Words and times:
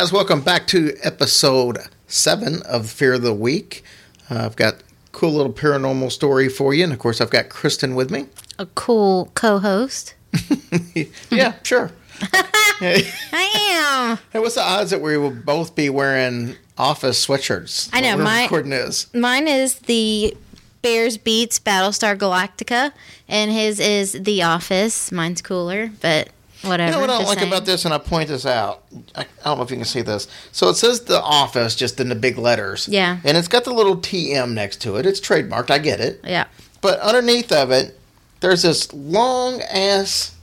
guys, 0.00 0.12
welcome 0.14 0.40
back 0.40 0.66
to 0.66 0.96
episode 1.02 1.76
seven 2.06 2.62
of 2.62 2.88
Fear 2.88 3.12
of 3.14 3.22
the 3.22 3.34
Week. 3.34 3.84
Uh, 4.30 4.46
I've 4.46 4.56
got 4.56 4.76
a 4.76 4.82
cool 5.12 5.30
little 5.32 5.52
paranormal 5.52 6.10
story 6.10 6.48
for 6.48 6.72
you, 6.72 6.84
and 6.84 6.92
of 6.94 6.98
course, 6.98 7.20
I've 7.20 7.28
got 7.28 7.50
Kristen 7.50 7.94
with 7.94 8.10
me. 8.10 8.24
a 8.58 8.64
cool 8.64 9.30
co-host. 9.34 10.14
Yeah, 11.30 11.52
sure. 11.64 11.90
I 12.32 14.08
am. 14.12 14.18
Hey, 14.32 14.38
what's 14.38 14.54
the 14.54 14.62
odds 14.62 14.90
that 14.90 15.02
we 15.02 15.18
will 15.18 15.32
both 15.32 15.74
be 15.74 15.90
wearing 15.90 16.56
office 16.78 17.26
sweatshirts? 17.26 17.90
I 17.92 18.00
know, 18.00 18.16
my- 18.16 18.44
recording 18.44 18.70
this. 18.70 19.12
Mine 19.12 19.46
is 19.48 19.80
the 19.80 20.34
Bears 20.80 21.18
Beets 21.18 21.58
Battlestar 21.60 22.16
Galactica, 22.16 22.92
and 23.28 23.50
his 23.50 23.78
is 23.78 24.12
The 24.12 24.42
Office. 24.44 25.12
Mine's 25.12 25.42
cooler, 25.42 25.90
but 26.00 26.30
whatever. 26.62 26.90
You 26.90 26.96
know 26.96 27.00
what 27.00 27.10
I 27.10 27.18
don't 27.18 27.26
like 27.26 27.38
same. 27.38 27.48
about 27.48 27.64
this, 27.64 27.84
and 27.84 27.94
I 27.94 27.98
point 27.98 28.28
this 28.28 28.46
out. 28.46 28.84
I, 29.14 29.22
I 29.22 29.44
don't 29.44 29.58
know 29.58 29.64
if 29.64 29.70
you 29.70 29.76
can 29.76 29.84
see 29.84 30.02
this. 30.02 30.28
So 30.52 30.68
it 30.68 30.74
says 30.74 31.00
the 31.00 31.20
office 31.20 31.74
just 31.74 32.00
in 32.00 32.08
the 32.08 32.14
big 32.14 32.38
letters. 32.38 32.88
Yeah. 32.88 33.18
And 33.24 33.36
it's 33.36 33.48
got 33.48 33.64
the 33.64 33.72
little 33.72 33.96
TM 33.96 34.52
next 34.52 34.80
to 34.82 34.96
it. 34.96 35.06
It's 35.06 35.20
trademarked. 35.20 35.70
I 35.70 35.78
get 35.78 36.00
it. 36.00 36.20
Yeah. 36.24 36.46
But 36.80 37.00
underneath 37.00 37.52
of 37.52 37.70
it, 37.70 37.98
there's 38.40 38.62
this 38.62 38.92
long 38.92 39.60
ass 39.62 40.36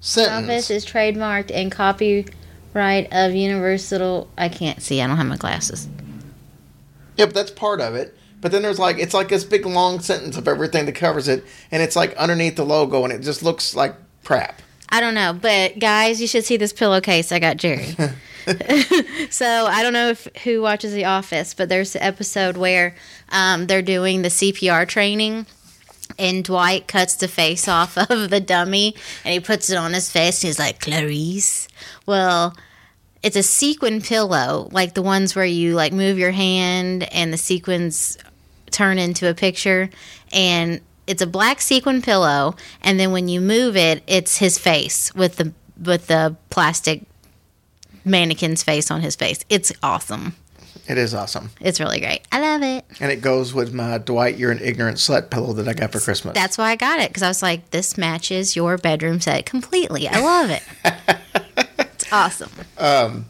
sentence. 0.00 0.44
Office 0.44 0.70
is 0.70 0.86
trademarked 0.86 1.50
and 1.52 1.72
copyright 1.72 3.08
of 3.12 3.34
Universal. 3.34 4.28
I 4.36 4.48
can't 4.48 4.82
see. 4.82 5.00
I 5.00 5.06
don't 5.06 5.16
have 5.16 5.26
my 5.26 5.36
glasses. 5.36 5.88
Yep, 7.16 7.32
that's 7.32 7.50
part 7.50 7.80
of 7.80 7.94
it. 7.94 8.14
But 8.40 8.52
then 8.52 8.62
there's 8.62 8.78
like 8.78 8.98
it's 8.98 9.14
like 9.14 9.28
this 9.28 9.44
big 9.44 9.66
long 9.66 10.00
sentence 10.00 10.36
of 10.36 10.46
everything 10.46 10.86
that 10.86 10.94
covers 10.94 11.26
it, 11.28 11.44
and 11.70 11.82
it's 11.82 11.96
like 11.96 12.14
underneath 12.16 12.56
the 12.56 12.64
logo, 12.64 13.02
and 13.04 13.12
it 13.12 13.20
just 13.20 13.42
looks 13.42 13.74
like 13.74 13.96
crap. 14.24 14.62
I 14.90 15.00
don't 15.00 15.14
know, 15.14 15.32
but 15.32 15.78
guys, 15.78 16.20
you 16.20 16.26
should 16.26 16.44
see 16.44 16.56
this 16.56 16.72
pillowcase 16.72 17.30
I 17.32 17.38
got 17.38 17.56
Jerry. 17.56 17.94
so 19.30 19.66
I 19.66 19.82
don't 19.82 19.92
know 19.92 20.08
if 20.08 20.26
who 20.44 20.62
watches 20.62 20.92
The 20.92 21.04
Office, 21.04 21.52
but 21.52 21.68
there's 21.68 21.94
an 21.94 22.02
episode 22.02 22.56
where 22.56 22.94
um, 23.30 23.66
they're 23.66 23.82
doing 23.82 24.22
the 24.22 24.28
CPR 24.28 24.88
training, 24.88 25.46
and 26.18 26.44
Dwight 26.44 26.88
cuts 26.88 27.16
the 27.16 27.28
face 27.28 27.68
off 27.68 27.98
of 28.10 28.30
the 28.30 28.40
dummy, 28.40 28.94
and 29.24 29.34
he 29.34 29.40
puts 29.40 29.68
it 29.68 29.76
on 29.76 29.92
his 29.92 30.10
face, 30.10 30.42
and 30.42 30.48
he's 30.48 30.58
like 30.58 30.80
Clarice. 30.80 31.68
Well, 32.06 32.56
it's 33.22 33.36
a 33.36 33.42
sequin 33.42 34.00
pillow, 34.00 34.68
like 34.72 34.94
the 34.94 35.02
ones 35.02 35.36
where 35.36 35.44
you 35.44 35.74
like 35.74 35.92
move 35.92 36.18
your 36.18 36.30
hand 36.30 37.02
and 37.12 37.32
the 37.32 37.38
sequins 37.38 38.16
turn 38.70 38.98
into 38.98 39.28
a 39.28 39.34
picture, 39.34 39.90
and 40.32 40.80
it's 41.08 41.22
a 41.22 41.26
black 41.26 41.60
sequin 41.60 42.02
pillow, 42.02 42.54
and 42.82 43.00
then 43.00 43.10
when 43.12 43.26
you 43.28 43.40
move 43.40 43.76
it, 43.76 44.02
it's 44.06 44.36
his 44.38 44.58
face 44.58 45.14
with 45.14 45.36
the 45.36 45.52
with 45.82 46.06
the 46.08 46.36
plastic 46.50 47.02
mannequin's 48.04 48.62
face 48.62 48.90
on 48.90 49.00
his 49.00 49.16
face. 49.16 49.44
It's 49.48 49.72
awesome. 49.82 50.34
It 50.88 50.96
is 50.96 51.12
awesome, 51.12 51.50
It's 51.60 51.80
really 51.80 52.00
great. 52.00 52.22
I 52.32 52.40
love 52.40 52.62
it. 52.62 52.82
and 52.98 53.12
it 53.12 53.20
goes 53.20 53.52
with 53.52 53.74
my 53.74 53.98
Dwight, 53.98 54.38
you're 54.38 54.50
an 54.50 54.60
ignorant 54.62 54.96
slut 54.96 55.28
pillow 55.28 55.52
that 55.52 55.68
I 55.68 55.74
got 55.74 55.92
for 55.92 56.00
Christmas. 56.00 56.32
That's 56.34 56.56
why 56.56 56.70
I 56.70 56.76
got 56.76 56.98
it 57.00 57.10
because 57.10 57.22
I 57.22 57.28
was 57.28 57.42
like, 57.42 57.68
this 57.72 57.98
matches 57.98 58.56
your 58.56 58.78
bedroom 58.78 59.20
set 59.20 59.44
completely. 59.44 60.08
I 60.08 60.18
love 60.20 60.48
it. 60.50 60.62
it's 61.78 62.10
awesome. 62.10 62.50
Um, 62.78 63.26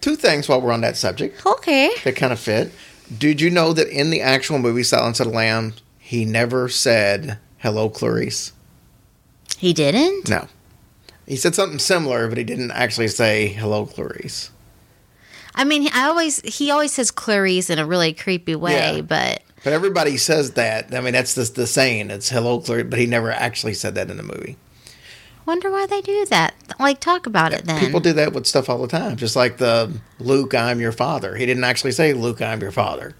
two 0.00 0.14
things 0.14 0.48
while 0.48 0.60
we're 0.60 0.70
on 0.70 0.82
that 0.82 0.96
subject 0.96 1.44
Okay. 1.44 1.90
that 2.04 2.14
kind 2.14 2.32
of 2.32 2.38
fit. 2.38 2.70
Did 3.18 3.40
you 3.40 3.50
know 3.50 3.72
that 3.72 3.88
in 3.88 4.10
the 4.10 4.20
actual 4.20 4.60
movie 4.60 4.84
Silence 4.84 5.18
of 5.18 5.26
the 5.26 5.32
Lambs, 5.32 5.82
he 6.06 6.24
never 6.24 6.68
said 6.68 7.38
"Hello, 7.58 7.88
Clarice"? 7.90 8.52
He 9.58 9.72
didn't. 9.72 10.28
No, 10.28 10.46
he 11.26 11.34
said 11.36 11.54
something 11.54 11.78
similar, 11.80 12.28
but 12.28 12.38
he 12.38 12.44
didn't 12.44 12.70
actually 12.70 13.08
say 13.08 13.48
"Hello, 13.48 13.86
Clarice." 13.86 14.50
I 15.54 15.64
mean, 15.64 15.88
I 15.92 16.04
always 16.06 16.40
he 16.42 16.70
always 16.70 16.92
says 16.92 17.10
Clarice 17.10 17.70
in 17.70 17.78
a 17.78 17.86
really 17.86 18.12
creepy 18.12 18.54
way, 18.54 18.96
Yeah. 18.96 19.00
but 19.02 19.42
But 19.64 19.72
everybody 19.72 20.16
says 20.16 20.52
that. 20.52 20.94
I 20.94 21.00
mean, 21.00 21.12
that's 21.14 21.34
the, 21.34 21.42
the 21.44 21.66
saying. 21.66 22.10
It's 22.10 22.28
"Hello, 22.28 22.60
Clarice," 22.60 22.86
but 22.88 22.98
he 22.98 23.06
never 23.06 23.30
actually 23.32 23.74
said 23.74 23.94
that 23.96 24.10
in 24.10 24.16
the 24.16 24.22
movie. 24.22 24.56
wonder 25.46 25.70
why 25.70 25.86
they 25.86 26.02
do 26.02 26.24
that. 26.26 26.54
Like, 26.78 27.00
talk 27.00 27.26
about 27.26 27.52
it 27.52 27.64
then. 27.64 27.80
People 27.80 28.00
do 28.00 28.12
that 28.12 28.32
with 28.32 28.46
stuff 28.46 28.68
all 28.68 28.78
the 28.78 28.88
time. 28.88 29.16
Just 29.16 29.34
like 29.36 29.56
the 29.58 29.92
Luke, 30.18 30.54
I'm 30.54 30.78
your 30.80 30.92
father. 30.92 31.34
He 31.36 31.46
didn't 31.46 31.64
actually 31.64 31.92
say 31.92 32.12
Luke, 32.12 32.42
I'm 32.42 32.60
your 32.60 32.72
father. 32.72 33.14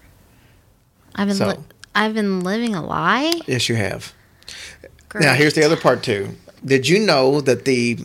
I've 1.15 1.27
been 1.27 1.37
so- 1.37 1.47
li- 1.47 1.57
I've 1.97 2.13
been 2.13 2.41
living 2.41 2.75
a 2.75 2.85
lie. 2.85 3.33
Yes, 3.47 3.67
you 3.69 3.75
have. 3.75 4.13
Great. 5.09 5.23
Now, 5.23 5.33
here's 5.33 5.53
the 5.55 5.63
other 5.65 5.77
part 5.77 6.03
too. 6.03 6.35
Did 6.63 6.87
you 6.87 6.99
know 6.99 7.41
that 7.41 7.65
the 7.65 7.97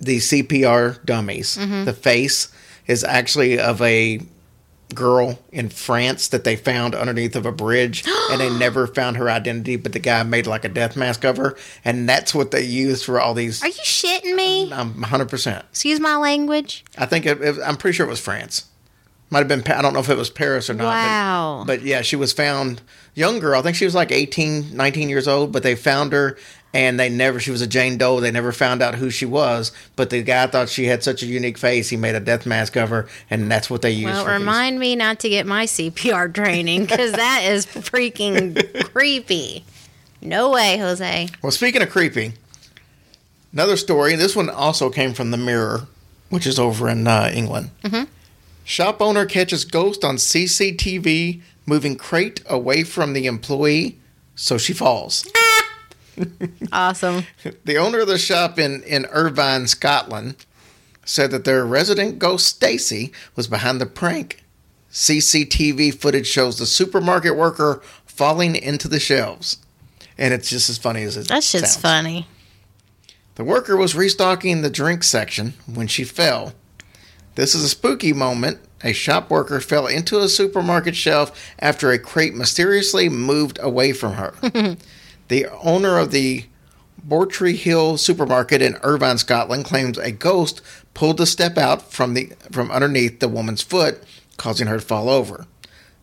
the 0.00 0.18
CPR 0.18 1.04
dummies, 1.04 1.56
Mm-hmm. 1.56 1.84
the 1.84 1.92
face 1.92 2.48
is 2.86 3.02
actually 3.04 3.58
of 3.58 3.82
a 3.82 4.20
girl 4.94 5.38
in 5.52 5.68
France 5.68 6.28
that 6.28 6.44
they 6.44 6.56
found 6.56 6.94
underneath 6.94 7.36
of 7.36 7.44
a 7.44 7.52
bridge, 7.52 8.04
and 8.30 8.40
they 8.40 8.48
never 8.48 8.86
found 8.86 9.16
her 9.18 9.28
identity, 9.28 9.76
but 9.76 9.92
the 9.92 9.98
guy 9.98 10.22
made 10.22 10.46
like 10.46 10.64
a 10.64 10.68
death 10.68 10.96
mask 10.96 11.24
of 11.24 11.36
her, 11.36 11.56
and 11.84 12.08
that's 12.08 12.34
what 12.34 12.50
they 12.52 12.62
used 12.64 13.04
for 13.04 13.20
all 13.20 13.34
these. 13.34 13.62
Are 13.62 13.66
you 13.66 13.72
shitting 13.74 14.34
me? 14.34 14.72
I'm 14.72 15.00
100. 15.00 15.28
percent 15.28 15.64
Excuse 15.70 16.00
my 16.00 16.16
language. 16.16 16.84
I 16.96 17.06
think 17.06 17.26
it, 17.26 17.40
it, 17.42 17.56
I'm 17.64 17.76
pretty 17.76 17.94
sure 17.96 18.06
it 18.06 18.10
was 18.10 18.20
France. 18.20 18.64
Might 19.30 19.40
have 19.40 19.48
been. 19.48 19.62
I 19.72 19.82
don't 19.82 19.92
know 19.92 20.00
if 20.00 20.08
it 20.08 20.16
was 20.16 20.30
Paris 20.30 20.70
or 20.70 20.74
not. 20.74 20.84
but- 20.84 20.88
Wow. 20.94 21.64
But, 21.66 21.82
yeah, 21.82 22.00
she 22.02 22.16
was 22.16 22.32
found. 22.32 22.80
Young 23.14 23.40
girl. 23.40 23.58
I 23.58 23.62
think 23.62 23.76
she 23.76 23.84
was 23.84 23.94
like 23.94 24.10
18, 24.12 24.74
19 24.76 25.08
years 25.08 25.28
old. 25.28 25.52
But 25.52 25.62
they 25.62 25.74
found 25.74 26.12
her, 26.12 26.38
and 26.72 26.98
they 26.98 27.08
never. 27.10 27.38
She 27.40 27.50
was 27.50 27.60
a 27.60 27.66
Jane 27.66 27.98
Doe. 27.98 28.20
They 28.20 28.30
never 28.30 28.52
found 28.52 28.80
out 28.80 28.94
who 28.94 29.10
she 29.10 29.26
was. 29.26 29.72
But 29.96 30.08
the 30.10 30.22
guy 30.22 30.46
thought 30.46 30.68
she 30.70 30.84
had 30.86 31.02
such 31.02 31.22
a 31.22 31.26
unique 31.26 31.58
face. 31.58 31.88
He 31.90 31.96
made 31.98 32.14
a 32.14 32.20
death 32.20 32.46
mask 32.46 32.76
of 32.76 32.88
her, 32.90 33.06
and 33.28 33.50
that's 33.50 33.68
what 33.68 33.82
they 33.82 33.90
used. 33.90 34.04
Well, 34.06 34.24
for 34.24 34.30
these. 34.30 34.38
remind 34.40 34.78
me 34.78 34.96
not 34.96 35.18
to 35.20 35.28
get 35.28 35.46
my 35.46 35.66
CPR 35.66 36.32
training 36.34 36.82
because 36.86 37.12
that 37.12 37.42
is 37.44 37.66
freaking 37.66 38.84
creepy. 38.92 39.64
No 40.22 40.50
way, 40.50 40.78
Jose. 40.78 41.28
Well, 41.42 41.52
speaking 41.52 41.82
of 41.82 41.90
creepy, 41.90 42.32
another 43.52 43.76
story. 43.76 44.14
This 44.16 44.34
one 44.34 44.48
also 44.48 44.90
came 44.90 45.12
from 45.12 45.30
the 45.32 45.36
Mirror, 45.36 45.86
which 46.30 46.46
is 46.46 46.58
over 46.58 46.88
in 46.88 47.06
uh, 47.06 47.30
England. 47.34 47.70
Mm-hmm. 47.84 48.04
Shop 48.68 49.00
owner 49.00 49.24
catches 49.24 49.64
ghost 49.64 50.04
on 50.04 50.16
CCTV 50.16 51.40
moving 51.64 51.96
crate 51.96 52.42
away 52.46 52.84
from 52.84 53.14
the 53.14 53.24
employee, 53.24 53.98
so 54.34 54.58
she 54.58 54.74
falls. 54.74 55.26
Awesome. 56.72 57.24
The 57.64 57.76
owner 57.78 58.00
of 58.00 58.08
the 58.08 58.18
shop 58.18 58.58
in, 58.58 58.82
in 58.82 59.06
Irvine, 59.06 59.68
Scotland, 59.68 60.44
said 61.04 61.30
that 61.30 61.44
their 61.44 61.64
resident 61.64 62.18
ghost 62.18 62.46
Stacy 62.48 63.12
was 63.36 63.46
behind 63.46 63.80
the 63.80 63.86
prank. 63.86 64.42
CCTV 64.90 65.94
footage 65.94 66.26
shows 66.26 66.58
the 66.58 66.66
supermarket 66.66 67.36
worker 67.36 67.80
falling 68.04 68.56
into 68.56 68.88
the 68.88 68.98
shelves. 68.98 69.58
And 70.18 70.34
it's 70.34 70.50
just 70.50 70.68
as 70.68 70.76
funny 70.76 71.04
as 71.04 71.16
it 71.16 71.28
That 71.28 71.44
shit's 71.44 71.74
sounds. 71.74 71.76
funny. 71.82 72.26
The 73.36 73.44
worker 73.44 73.76
was 73.76 73.94
restocking 73.94 74.62
the 74.62 74.70
drink 74.70 75.04
section 75.04 75.54
when 75.72 75.86
she 75.86 76.02
fell. 76.02 76.52
This 77.38 77.54
is 77.54 77.62
a 77.62 77.68
spooky 77.68 78.12
moment. 78.12 78.58
A 78.82 78.92
shop 78.92 79.30
worker 79.30 79.60
fell 79.60 79.86
into 79.86 80.18
a 80.18 80.28
supermarket 80.28 80.96
shelf 80.96 81.54
after 81.60 81.92
a 81.92 81.98
crate 81.98 82.34
mysteriously 82.34 83.08
moved 83.08 83.60
away 83.62 83.92
from 83.92 84.14
her. 84.14 84.34
the 85.28 85.46
owner 85.62 85.98
of 85.98 86.10
the 86.10 86.46
Bourtreehill 87.06 88.00
supermarket 88.00 88.60
in 88.60 88.76
Irvine, 88.82 89.18
Scotland, 89.18 89.66
claims 89.66 89.98
a 89.98 90.10
ghost 90.10 90.62
pulled 90.94 91.18
the 91.18 91.26
step 91.26 91.56
out 91.56 91.92
from 91.92 92.14
the 92.14 92.32
from 92.50 92.72
underneath 92.72 93.20
the 93.20 93.28
woman's 93.28 93.62
foot, 93.62 94.02
causing 94.36 94.66
her 94.66 94.80
to 94.80 94.84
fall 94.84 95.08
over. 95.08 95.46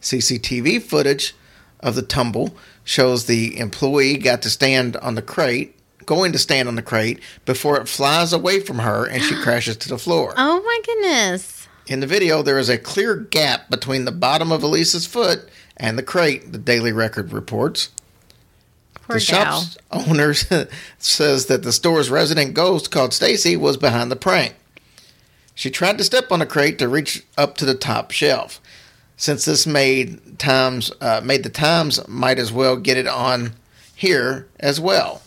CCTV 0.02 0.82
footage 0.82 1.36
of 1.82 1.96
the 1.96 2.02
tumble 2.02 2.56
shows 2.86 3.26
the 3.26 3.60
employee 3.60 4.18
got 4.18 4.42
to 4.44 4.50
stand 4.50 4.96
on 4.98 5.16
the 5.16 5.22
crate, 5.22 5.75
going 6.06 6.32
to 6.32 6.40
stand 6.40 6.68
on 6.68 6.76
the 6.76 6.82
crate 6.82 7.20
before 7.46 7.80
it 7.80 7.88
flies 7.88 8.34
away 8.34 8.60
from 8.60 8.80
her 8.80 9.06
and 9.06 9.22
she 9.22 9.36
crashes 9.42 9.78
to 9.78 9.90
the 9.90 9.98
floor. 9.98 10.34
Oh 10.38 10.62
my 10.62 10.82
goodness. 10.86 11.68
In 11.88 12.00
the 12.00 12.08
video, 12.08 12.42
there 12.42 12.58
is 12.58 12.70
a 12.70 12.78
clear 12.78 13.16
gap 13.16 13.70
between 13.70 14.06
the 14.06 14.12
bottom 14.12 14.52
of 14.52 14.64
Elisa's 14.64 15.06
foot 15.06 15.48
and 15.78 15.98
the 15.98 16.04
crate, 16.04 16.52
the 16.52 16.58
Daily 16.58 16.92
Record 16.92 17.32
reports. 17.32 17.90
Poor 18.96 19.20
the 19.20 19.26
gal. 19.26 19.62
shop's 19.62 19.78
owner 19.92 20.34
says 20.98 21.46
that 21.46 21.64
the 21.64 21.72
store's 21.72 22.10
resident 22.10 22.56
ghost 22.56 22.90
called 22.92 23.14
Stacy 23.14 23.56
was 23.56 23.78
behind 23.78 24.12
the 24.12 24.16
prank. 24.16 24.56
She 25.54 25.70
tried 25.70 25.98
to 26.00 26.04
step 26.04 26.32
on 26.32 26.42
a 26.42 26.46
crate 26.46 26.80
to 26.80 26.88
reach 26.88 27.24
up 27.38 27.56
to 27.58 27.66
the 27.66 27.76
top 27.76 28.12
shelf. 28.12 28.60
Since 29.18 29.46
this 29.46 29.66
made 29.66 30.38
times 30.38 30.92
uh, 31.00 31.22
made 31.24 31.44
the 31.44 31.50
Times 31.50 32.06
might 32.08 32.38
as 32.38 32.52
well 32.52 32.76
get 32.76 32.98
it 32.98 33.08
on 33.08 33.54
here 33.96 34.48
as 34.60 34.80
well. 34.80 35.22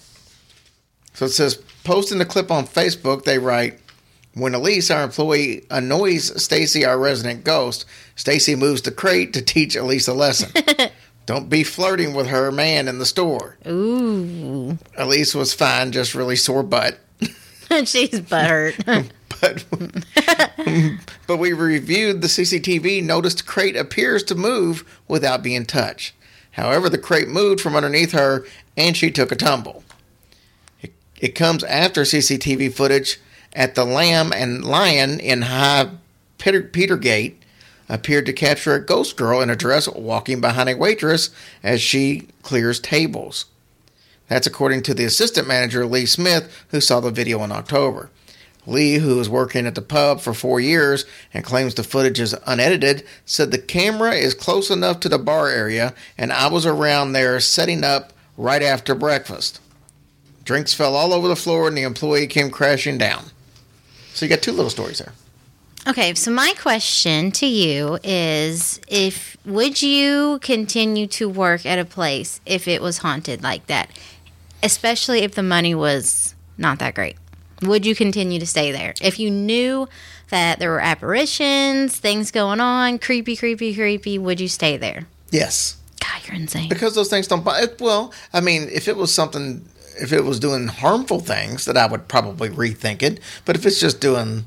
So 1.19 1.25
it 1.25 1.31
says 1.31 1.57
posting 1.83 2.19
the 2.19 2.25
clip 2.25 2.49
on 2.53 2.65
Facebook, 2.65 3.25
they 3.25 3.41
write 3.41 3.81
when 4.35 4.55
Elise, 4.55 4.89
our 4.89 5.03
employee, 5.03 5.65
annoys 5.69 6.41
Stacy, 6.41 6.85
our 6.85 6.97
resident 6.97 7.43
ghost, 7.43 7.85
Stacy 8.15 8.55
moves 8.55 8.83
the 8.83 8.93
crate 8.93 9.33
to 9.33 9.43
teach 9.43 9.75
Elise 9.75 10.07
a 10.07 10.15
lesson. 10.15 10.53
Don't 11.27 11.51
be 11.51 11.65
flirting 11.65 12.15
with 12.15 12.29
her 12.29 12.53
man 12.53 12.87
in 12.87 13.01
the 13.01 13.05
store. 13.05 13.57
Ooh. 13.67 14.79
Elise 14.97 15.35
was 15.35 15.53
fine, 15.53 15.91
just 15.91 16.15
really 16.15 16.37
sore 16.37 16.63
butt. 16.63 17.01
She's 17.21 18.21
butthurt. 18.21 19.11
But 19.41 19.65
but 21.27 21.37
we 21.37 21.53
reviewed 21.53 22.23
the 22.23 22.29
CCTV, 22.29 23.05
noticed 23.05 23.47
crate 23.47 23.77
appears 23.77 24.23
to 24.25 24.35
move 24.35 24.85
without 25.09 25.43
being 25.43 25.65
touched. 25.65 26.15
However, 26.53 26.89
the 26.89 26.99
crate 26.99 27.29
moved 27.29 27.61
from 27.61 27.77
underneath 27.77 28.13
her 28.13 28.45
and 28.77 28.97
she 28.97 29.11
took 29.11 29.31
a 29.31 29.37
tumble. 29.37 29.85
It, 31.21 31.35
comes 31.35 31.65
after 31.65 32.03
CCTV 32.03 32.73
footage 32.73 33.21
at 33.53 33.75
the 33.75 33.85
Lamb 33.85 34.33
and 34.33 34.65
Lion 34.65 35.21
in 35.21 35.43
High 35.43 35.91
Peter, 36.39 36.63
Petergate 36.63 37.43
appeared 37.89 38.27
to 38.27 38.33
capture 38.33 38.75
a 38.75 38.85
ghost 38.85 39.17
girl 39.17 39.41
in 39.41 39.51
a 39.51 39.57
dress 39.57 39.89
walking 39.89 40.41
behind 40.41 40.69
a 40.69 40.77
waitress 40.77 41.31
as 41.63 41.81
she 41.81 42.29
clears 42.43 42.79
tables. 42.79 43.47
That's 44.29 44.47
according 44.47 44.83
to 44.85 44.95
the 44.95 45.05
assistant 45.05 45.49
manager, 45.49 45.87
Lee 45.87 46.07
Smith, 46.07 46.65
who 46.69 46.81
saw 46.81 47.01
the 47.01 47.11
video 47.11 47.43
in 47.43 47.51
October. 47.51 48.11
Lee, 48.67 48.97
who 48.97 49.17
was 49.17 49.31
working 49.31 49.67
at 49.67 49.75
the 49.75 49.83
pub 49.83 50.21
for 50.21 50.35
four 50.35 50.61
years 50.61 51.07
and 51.33 51.43
claims 51.43 51.75
the 51.75 51.83
footage 51.83 52.21
is 52.21 52.37
unedited, 52.47 53.03
said 53.25 53.51
the 53.51 53.59
camera 53.59 54.13
is 54.13 54.35
close 54.35 54.71
enough 54.71 55.01
to 55.01 55.09
the 55.09 55.19
bar 55.19 55.49
area 55.49 55.95
and 56.19 56.31
I 56.33 56.49
was 56.49 56.67
around 56.67 57.13
there 57.13 57.41
setting 57.41 57.83
up 57.83 58.13
right 58.37 58.63
after 58.63 58.95
breakfast. 58.95 59.61
Drinks 60.49 60.73
fell 60.73 60.97
all 60.97 61.13
over 61.13 61.29
the 61.29 61.37
floor 61.37 61.69
and 61.69 61.77
the 61.77 61.83
employee 61.83 62.27
came 62.27 62.51
crashing 62.51 62.97
down. 62.97 63.27
So 64.15 64.25
you 64.25 64.31
got 64.31 64.41
two 64.41 64.53
little 64.53 64.71
stories 64.71 64.97
there. 64.97 65.13
Okay, 65.87 66.15
so 66.15 66.31
my 66.31 66.55
question 66.59 67.31
to 67.33 67.45
you 67.45 67.99
is 68.03 68.81
if 68.89 69.37
would 69.45 69.83
you 69.83 70.39
continue 70.41 71.07
to 71.09 71.29
work 71.29 71.67
at 71.67 71.79
a 71.79 71.85
place 71.85 72.41
if 72.47 72.67
it 72.67 72.81
was 72.81 72.97
haunted 72.97 73.43
like 73.43 73.67
that? 73.67 73.91
Especially 74.63 75.19
if 75.19 75.35
the 75.35 75.43
money 75.43 75.75
was 75.75 76.35
not 76.57 76.79
that 76.79 76.95
great. 76.95 77.17
Would 77.61 77.85
you 77.85 77.95
continue 77.95 78.41
to 78.41 78.47
stay 78.47 78.73
there? 78.73 78.95
If 79.03 79.19
you 79.19 79.31
knew 79.31 79.87
that 80.31 80.61
there 80.61 80.71
were 80.71 80.81
apparitions, 80.81 81.99
things 81.99 82.31
going 82.31 82.61
on, 82.61 82.99
creepy, 82.99 83.37
creepy, 83.37 83.75
creepy, 83.75 84.19
would 84.19 84.41
you 84.41 84.49
stay 84.49 84.79
there? 84.79 85.09
Yes. 85.31 85.77
God, 86.01 86.27
you're 86.27 86.37
insane. 86.37 86.71
Because 86.71 86.95
those 86.95 87.11
things 87.11 87.27
don't 87.27 87.45
buy 87.45 87.67
Well, 87.79 88.15
I 88.33 88.41
mean, 88.41 88.71
if 88.73 88.89
it 88.89 88.97
was 88.97 89.13
something, 89.13 89.69
if 90.01 90.13
it 90.13 90.25
was 90.25 90.39
doing 90.39 90.69
harmful 90.69 91.21
things, 91.21 91.65
that 91.65 91.77
I 91.77 91.87
would 91.87 92.09
probably 92.09 92.49
rethink 92.51 93.03
it. 93.03 93.21
But 93.45 93.57
if 93.57 93.67
it's 93.67 93.81
just 93.81 94.01
doing, 94.01 94.47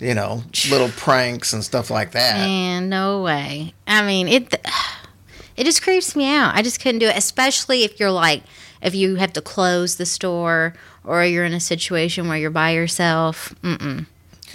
you 0.00 0.14
know, 0.14 0.42
little 0.70 0.88
pranks 0.96 1.52
and 1.52 1.64
stuff 1.64 1.90
like 1.90 2.12
that, 2.12 2.38
Man, 2.38 2.88
no 2.88 3.22
way. 3.22 3.74
I 3.86 4.06
mean, 4.06 4.28
it 4.28 4.54
it 5.56 5.64
just 5.64 5.82
creeps 5.82 6.14
me 6.16 6.28
out. 6.34 6.54
I 6.54 6.62
just 6.62 6.80
couldn't 6.80 7.00
do 7.00 7.06
it, 7.08 7.16
especially 7.16 7.84
if 7.84 7.98
you're 8.00 8.10
like 8.10 8.42
if 8.82 8.94
you 8.94 9.16
have 9.16 9.32
to 9.32 9.40
close 9.40 9.96
the 9.96 10.06
store 10.06 10.74
or 11.04 11.24
you're 11.24 11.44
in 11.44 11.54
a 11.54 11.60
situation 11.60 12.28
where 12.28 12.36
you're 12.36 12.50
by 12.50 12.70
yourself. 12.70 13.54
Mm-mm. 13.62 14.06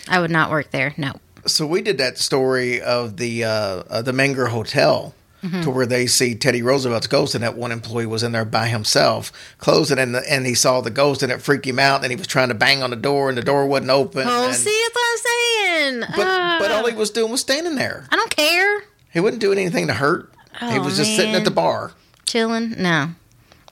I 0.07 0.19
would 0.19 0.31
not 0.31 0.49
work 0.51 0.71
there. 0.71 0.93
No. 0.97 1.13
so 1.45 1.65
we 1.65 1.81
did 1.81 1.97
that 1.97 2.17
story 2.17 2.81
of 2.81 3.17
the 3.17 3.43
uh, 3.43 3.49
uh, 3.89 4.01
the 4.01 4.11
Menger 4.11 4.49
Hotel. 4.49 5.13
To 5.41 5.69
where 5.71 5.85
they 5.85 6.05
see 6.05 6.35
Teddy 6.35 6.61
Roosevelt's 6.61 7.07
ghost, 7.07 7.33
and 7.33 7.43
that 7.45 7.55
one 7.55 7.71
employee 7.71 8.05
was 8.05 8.23
in 8.23 8.33
there 8.33 8.43
by 8.43 8.67
himself, 8.67 9.31
closing, 9.57 9.97
and 9.97 10.13
the, 10.13 10.29
and 10.29 10.45
he 10.45 10.53
saw 10.53 10.81
the 10.81 10.89
ghost, 10.89 11.23
and 11.23 11.31
it 11.31 11.41
freaked 11.41 11.65
him 11.65 11.79
out. 11.79 12.03
And 12.03 12.11
he 12.11 12.17
was 12.17 12.27
trying 12.27 12.49
to 12.49 12.53
bang 12.55 12.83
on 12.83 12.89
the 12.89 12.97
door, 12.97 13.29
and 13.29 13.37
the 13.37 13.41
door 13.41 13.65
wasn't 13.65 13.89
open. 13.91 14.25
Oh, 14.27 14.47
and- 14.47 14.53
see, 14.55 14.69
that's 14.83 14.95
what 14.95 15.11
I'm 15.11 15.17
saying. 15.17 15.99
but 16.15 16.59
but 16.59 16.71
all 16.71 16.85
he 16.87 16.93
was 16.95 17.09
doing 17.09 17.31
was 17.31 17.39
standing 17.39 17.75
there. 17.75 18.05
I 18.11 18.17
don't 18.17 18.35
care. 18.35 18.83
He 19.13 19.21
wasn't 19.21 19.39
doing 19.41 19.57
anything 19.59 19.87
to 19.87 19.93
hurt. 19.93 20.29
he 20.59 20.77
Oh, 20.77 20.83
was 20.83 20.97
just 20.97 21.11
oh, 21.11 21.15
sitting 21.15 21.35
at 21.35 21.45
the 21.45 21.51
bar. 21.51 21.93
Chilling? 22.25 22.71
No. 22.77 23.09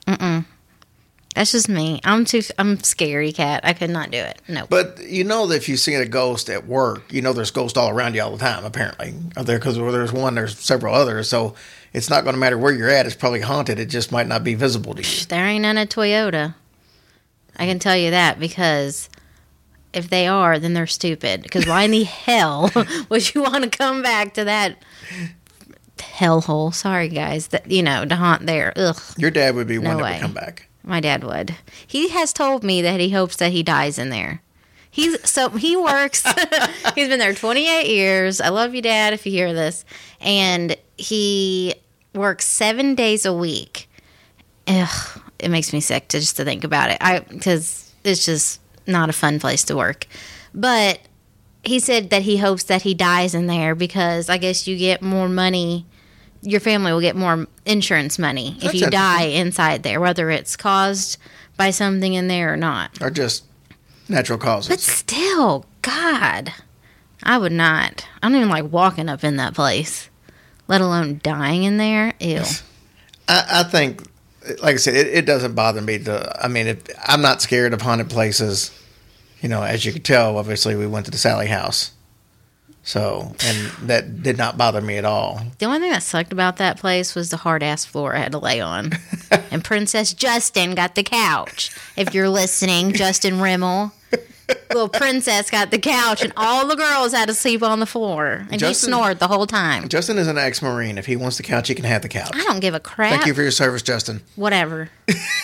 Mm-mm. 0.06 0.46
That's 1.38 1.52
just 1.52 1.68
me. 1.68 2.00
I'm 2.02 2.24
too. 2.24 2.42
I'm 2.58 2.80
scary 2.82 3.30
cat. 3.30 3.60
I 3.62 3.72
could 3.72 3.90
not 3.90 4.10
do 4.10 4.18
it. 4.18 4.42
No. 4.48 4.66
But 4.68 4.98
you 5.04 5.22
know 5.22 5.46
that 5.46 5.54
if 5.54 5.68
you 5.68 5.76
see 5.76 5.94
a 5.94 6.04
ghost 6.04 6.50
at 6.50 6.66
work, 6.66 7.12
you 7.12 7.22
know 7.22 7.32
there's 7.32 7.52
ghosts 7.52 7.78
all 7.78 7.90
around 7.90 8.16
you 8.16 8.22
all 8.22 8.32
the 8.32 8.38
time. 8.38 8.64
Apparently, 8.64 9.14
are 9.36 9.44
there? 9.44 9.60
Because 9.60 9.78
where 9.78 9.92
there's 9.92 10.12
one, 10.12 10.34
there's 10.34 10.58
several 10.58 10.92
others. 10.96 11.28
So 11.28 11.54
it's 11.92 12.10
not 12.10 12.24
going 12.24 12.34
to 12.34 12.40
matter 12.40 12.58
where 12.58 12.72
you're 12.72 12.90
at. 12.90 13.06
It's 13.06 13.14
probably 13.14 13.40
haunted. 13.40 13.78
It 13.78 13.86
just 13.86 14.10
might 14.10 14.26
not 14.26 14.42
be 14.42 14.54
visible 14.56 14.94
to 14.96 15.00
you. 15.02 15.26
There 15.26 15.46
ain't 15.46 15.62
none 15.62 15.78
at 15.78 15.90
Toyota. 15.90 16.56
I 17.56 17.66
can 17.66 17.78
tell 17.78 17.96
you 17.96 18.10
that 18.10 18.40
because 18.40 19.08
if 19.92 20.10
they 20.10 20.26
are, 20.26 20.58
then 20.58 20.74
they're 20.74 20.88
stupid. 20.88 21.44
Because 21.44 21.68
why 21.68 21.84
in 21.84 21.92
the 21.92 22.02
hell 22.02 22.68
would 23.10 23.32
you 23.32 23.42
want 23.44 23.62
to 23.62 23.70
come 23.70 24.02
back 24.02 24.34
to 24.34 24.42
that 24.42 24.82
hellhole? 25.98 26.74
Sorry, 26.74 27.08
guys. 27.08 27.46
That 27.48 27.70
you 27.70 27.84
know 27.84 28.04
to 28.04 28.16
haunt 28.16 28.44
there. 28.46 28.72
Ugh. 28.74 29.00
Your 29.16 29.30
dad 29.30 29.54
would 29.54 29.68
be 29.68 29.78
No 29.78 29.90
one 29.90 29.96
that 29.98 30.02
way. 30.02 30.12
would 30.14 30.20
come 30.22 30.34
back. 30.34 30.67
My 30.88 31.00
dad 31.00 31.22
would. 31.22 31.54
He 31.86 32.08
has 32.08 32.32
told 32.32 32.64
me 32.64 32.80
that 32.80 32.98
he 32.98 33.10
hopes 33.10 33.36
that 33.36 33.52
he 33.52 33.62
dies 33.62 33.98
in 33.98 34.08
there. 34.08 34.40
He's 34.90 35.28
so 35.28 35.50
he 35.50 35.76
works. 35.76 36.22
he's 36.94 37.08
been 37.08 37.18
there 37.18 37.34
28 37.34 37.86
years. 37.86 38.40
I 38.40 38.48
love 38.48 38.74
you, 38.74 38.80
Dad, 38.80 39.12
if 39.12 39.26
you 39.26 39.32
hear 39.32 39.52
this. 39.52 39.84
And 40.18 40.78
he 40.96 41.74
works 42.14 42.46
seven 42.46 42.94
days 42.94 43.26
a 43.26 43.34
week. 43.34 43.90
Ugh, 44.66 45.20
it 45.38 45.50
makes 45.50 45.74
me 45.74 45.80
sick 45.80 46.08
to 46.08 46.20
just 46.20 46.38
to 46.38 46.44
think 46.44 46.64
about 46.64 46.90
it. 46.90 46.96
I 47.02 47.20
because 47.20 47.92
it's 48.02 48.24
just 48.24 48.58
not 48.86 49.10
a 49.10 49.12
fun 49.12 49.38
place 49.40 49.64
to 49.64 49.76
work. 49.76 50.06
But 50.54 51.00
he 51.64 51.80
said 51.80 52.08
that 52.08 52.22
he 52.22 52.38
hopes 52.38 52.62
that 52.64 52.80
he 52.80 52.94
dies 52.94 53.34
in 53.34 53.46
there 53.46 53.74
because 53.74 54.30
I 54.30 54.38
guess 54.38 54.66
you 54.66 54.78
get 54.78 55.02
more 55.02 55.28
money. 55.28 55.84
Your 56.42 56.60
family 56.60 56.92
will 56.92 57.00
get 57.00 57.16
more 57.16 57.46
insurance 57.66 58.18
money 58.18 58.56
if 58.58 58.64
That's 58.64 58.74
you 58.74 58.90
die 58.90 59.22
inside 59.24 59.82
there, 59.82 60.00
whether 60.00 60.30
it's 60.30 60.56
caused 60.56 61.18
by 61.56 61.70
something 61.70 62.14
in 62.14 62.28
there 62.28 62.52
or 62.52 62.56
not. 62.56 63.02
Or 63.02 63.10
just 63.10 63.44
natural 64.08 64.38
causes. 64.38 64.68
But 64.68 64.80
still, 64.80 65.66
God, 65.82 66.52
I 67.22 67.38
would 67.38 67.52
not. 67.52 68.06
I 68.22 68.28
don't 68.28 68.36
even 68.36 68.48
like 68.48 68.70
walking 68.70 69.08
up 69.08 69.24
in 69.24 69.36
that 69.36 69.54
place, 69.54 70.08
let 70.68 70.80
alone 70.80 71.20
dying 71.22 71.64
in 71.64 71.76
there. 71.76 72.14
Ew. 72.20 72.42
I, 73.28 73.44
I 73.50 73.62
think, 73.64 74.02
like 74.62 74.74
I 74.74 74.76
said, 74.76 74.94
it, 74.94 75.08
it 75.08 75.26
doesn't 75.26 75.54
bother 75.54 75.82
me 75.82 75.98
to. 75.98 76.44
I 76.44 76.48
mean, 76.48 76.68
it, 76.68 76.90
I'm 77.04 77.20
not 77.20 77.42
scared 77.42 77.74
of 77.74 77.82
haunted 77.82 78.08
places. 78.08 78.70
You 79.40 79.48
know, 79.48 79.62
as 79.62 79.84
you 79.84 79.92
can 79.92 80.02
tell, 80.02 80.38
obviously 80.38 80.74
we 80.74 80.86
went 80.86 81.04
to 81.06 81.10
the 81.10 81.18
Sallie 81.18 81.46
House, 81.46 81.92
so 82.88 83.34
and 83.44 83.70
that 83.86 84.22
did 84.22 84.38
not 84.38 84.56
bother 84.56 84.80
me 84.80 84.96
at 84.96 85.04
all. 85.04 85.42
The 85.58 85.66
only 85.66 85.78
thing 85.80 85.90
that 85.90 86.02
sucked 86.02 86.32
about 86.32 86.56
that 86.56 86.78
place 86.78 87.14
was 87.14 87.28
the 87.28 87.36
hard 87.36 87.62
ass 87.62 87.84
floor 87.84 88.16
I 88.16 88.20
had 88.20 88.32
to 88.32 88.38
lay 88.38 88.62
on. 88.62 88.92
and 89.50 89.62
Princess 89.62 90.14
Justin 90.14 90.74
got 90.74 90.94
the 90.94 91.02
couch. 91.02 91.70
If 91.98 92.14
you're 92.14 92.30
listening, 92.30 92.94
Justin 92.94 93.40
Rimmel. 93.40 93.92
Little 94.70 94.88
princess 94.88 95.50
got 95.50 95.70
the 95.70 95.78
couch, 95.78 96.22
and 96.22 96.32
all 96.34 96.66
the 96.66 96.76
girls 96.76 97.12
had 97.12 97.28
to 97.28 97.34
sleep 97.34 97.62
on 97.62 97.80
the 97.80 97.86
floor. 97.86 98.46
And 98.50 98.58
Justin- 98.58 98.68
he 98.68 98.74
snored 98.96 99.18
the 99.18 99.28
whole 99.28 99.46
time. 99.46 99.86
Justin 99.90 100.16
is 100.16 100.26
an 100.26 100.38
ex-marine. 100.38 100.96
If 100.96 101.04
he 101.04 101.16
wants 101.16 101.36
the 101.36 101.42
couch, 101.42 101.68
he 101.68 101.74
can 101.74 101.84
have 101.84 102.00
the 102.00 102.08
couch. 102.08 102.30
I 102.32 102.42
don't 102.44 102.60
give 102.60 102.72
a 102.72 102.80
crap. 102.80 103.12
Thank 103.12 103.26
you 103.26 103.34
for 103.34 103.42
your 103.42 103.50
service, 103.50 103.82
Justin. 103.82 104.22
Whatever. 104.36 104.88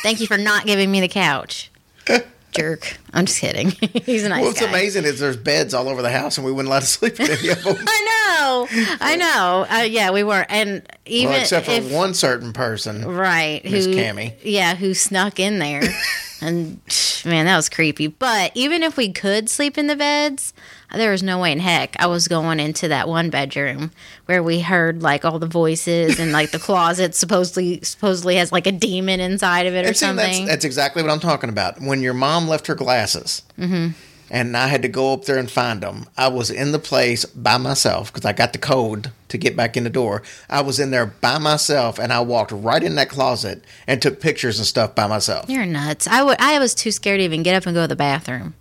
Thank 0.03 0.21
you 0.21 0.27
for 0.27 0.39
not 0.39 0.65
giving 0.65 0.91
me 0.91 1.03
the 1.03 1.09
couch. 1.09 1.71
Jerk. 2.55 2.97
I'm 3.13 3.27
just 3.27 3.41
kidding. 3.41 3.71
He's 4.05 4.25
a 4.25 4.29
nice 4.29 4.45
What's 4.45 4.61
guy. 4.61 4.69
amazing 4.69 5.05
is 5.05 5.21
there's 5.21 5.37
beds 5.37 5.75
all 5.75 5.89
over 5.89 6.03
the 6.03 6.11
house, 6.11 6.39
and 6.39 6.47
we 6.47 6.53
wouldn't 6.53 6.71
let 6.71 6.83
us 6.83 6.91
sleep 6.91 7.19
in 7.21 7.31
any 7.31 7.49
of 7.49 7.63
them. 7.65 7.77
I 7.79 8.37
know. 8.39 8.97
I 9.01 9.17
know. 9.17 9.67
Uh, 9.71 9.83
yeah, 9.83 10.11
we 10.11 10.23
were. 10.23 10.47
And 10.49 10.83
even 11.07 11.33
well, 11.33 11.41
except 11.41 11.67
for 11.67 11.73
if, 11.73 11.93
one 11.93 12.15
certain 12.15 12.53
person. 12.53 13.05
Right. 13.07 13.63
Miss 13.65 13.87
who, 13.87 13.95
Cammy. 13.95 14.35
Yeah, 14.43 14.75
who 14.75 14.95
snuck 14.95 15.39
in 15.41 15.59
there 15.59 15.83
and 16.45 16.81
man, 17.25 17.47
that 17.47 17.57
was 17.57 17.69
creepy. 17.69 18.07
But 18.07 18.53
even 18.55 18.83
if 18.83 18.97
we 18.97 19.13
could 19.13 19.49
sleep 19.49 19.77
in 19.79 19.87
the 19.87 19.97
beds, 19.97 20.53
there 20.95 21.11
was 21.11 21.23
no 21.23 21.41
way 21.41 21.51
in 21.51 21.59
heck 21.59 21.97
I 21.99 22.07
was 22.07 22.29
going 22.29 22.61
into 22.61 22.87
that 22.89 23.09
one 23.09 23.31
bedroom 23.31 23.91
where 24.27 24.43
we 24.43 24.61
heard 24.61 25.03
like 25.03 25.25
all 25.25 25.39
the 25.41 25.47
voices 25.47 26.21
and 26.21 26.31
like 26.33 26.51
the 26.53 26.59
closet 26.61 27.15
supposedly 27.17 27.81
supposedly 27.83 28.37
has 28.37 28.53
like 28.53 28.67
a 28.69 28.73
demon 28.73 29.19
inside 29.21 29.67
of 29.67 29.75
it 29.75 29.85
or 29.85 29.89
And 29.89 29.97
see, 29.97 30.07
that's, 30.07 30.23
something. 30.29 30.47
that's 30.47 30.65
exactly 30.65 31.03
what 31.03 31.11
I'm 31.11 31.19
talking 31.21 31.49
about. 31.51 31.81
When 31.81 32.01
your 32.03 32.15
mom 32.15 32.47
left 32.49 32.67
her 32.69 32.75
glasses, 32.75 33.43
Mm-hmm. 33.59 33.89
And 34.31 34.57
I 34.57 34.69
had 34.69 34.83
to 34.83 34.89
go 34.89 35.13
up 35.13 35.25
there 35.25 35.39
and 35.39 35.51
find 35.51 35.81
them, 35.81 36.07
I 36.17 36.29
was 36.29 36.51
in 36.51 36.73
the 36.73 36.79
place 36.79 37.25
by 37.25 37.57
myself 37.57 38.13
because 38.13 38.25
I 38.25 38.33
got 38.33 38.53
the 38.53 38.59
code 38.59 39.11
to 39.29 39.39
get 39.39 39.57
back 39.57 39.77
in 39.77 39.85
the 39.85 39.91
door. 39.91 40.23
I 40.49 40.61
was 40.63 40.79
in 40.79 40.91
there 40.91 41.07
by 41.07 41.39
myself, 41.39 41.99
and 41.99 42.13
I 42.13 42.21
walked 42.21 42.53
right 42.53 42.83
in 42.83 42.95
that 42.97 43.09
closet 43.09 43.65
and 43.87 44.01
took 44.01 44.21
pictures 44.21 44.59
and 44.59 44.67
stuff 44.67 44.95
by 44.95 45.07
myself. 45.07 45.49
You're 45.49 45.67
nuts. 45.67 46.07
I 46.07 46.23
would. 46.23 46.37
I 46.41 46.59
was 46.59 46.75
too 46.75 46.93
scared 46.93 47.21
to 47.21 47.25
even 47.25 47.43
get 47.43 47.55
up 47.55 47.67
and 47.67 47.75
go 47.75 47.83
to 47.83 47.89
the 47.89 47.97
bathroom. 47.97 48.55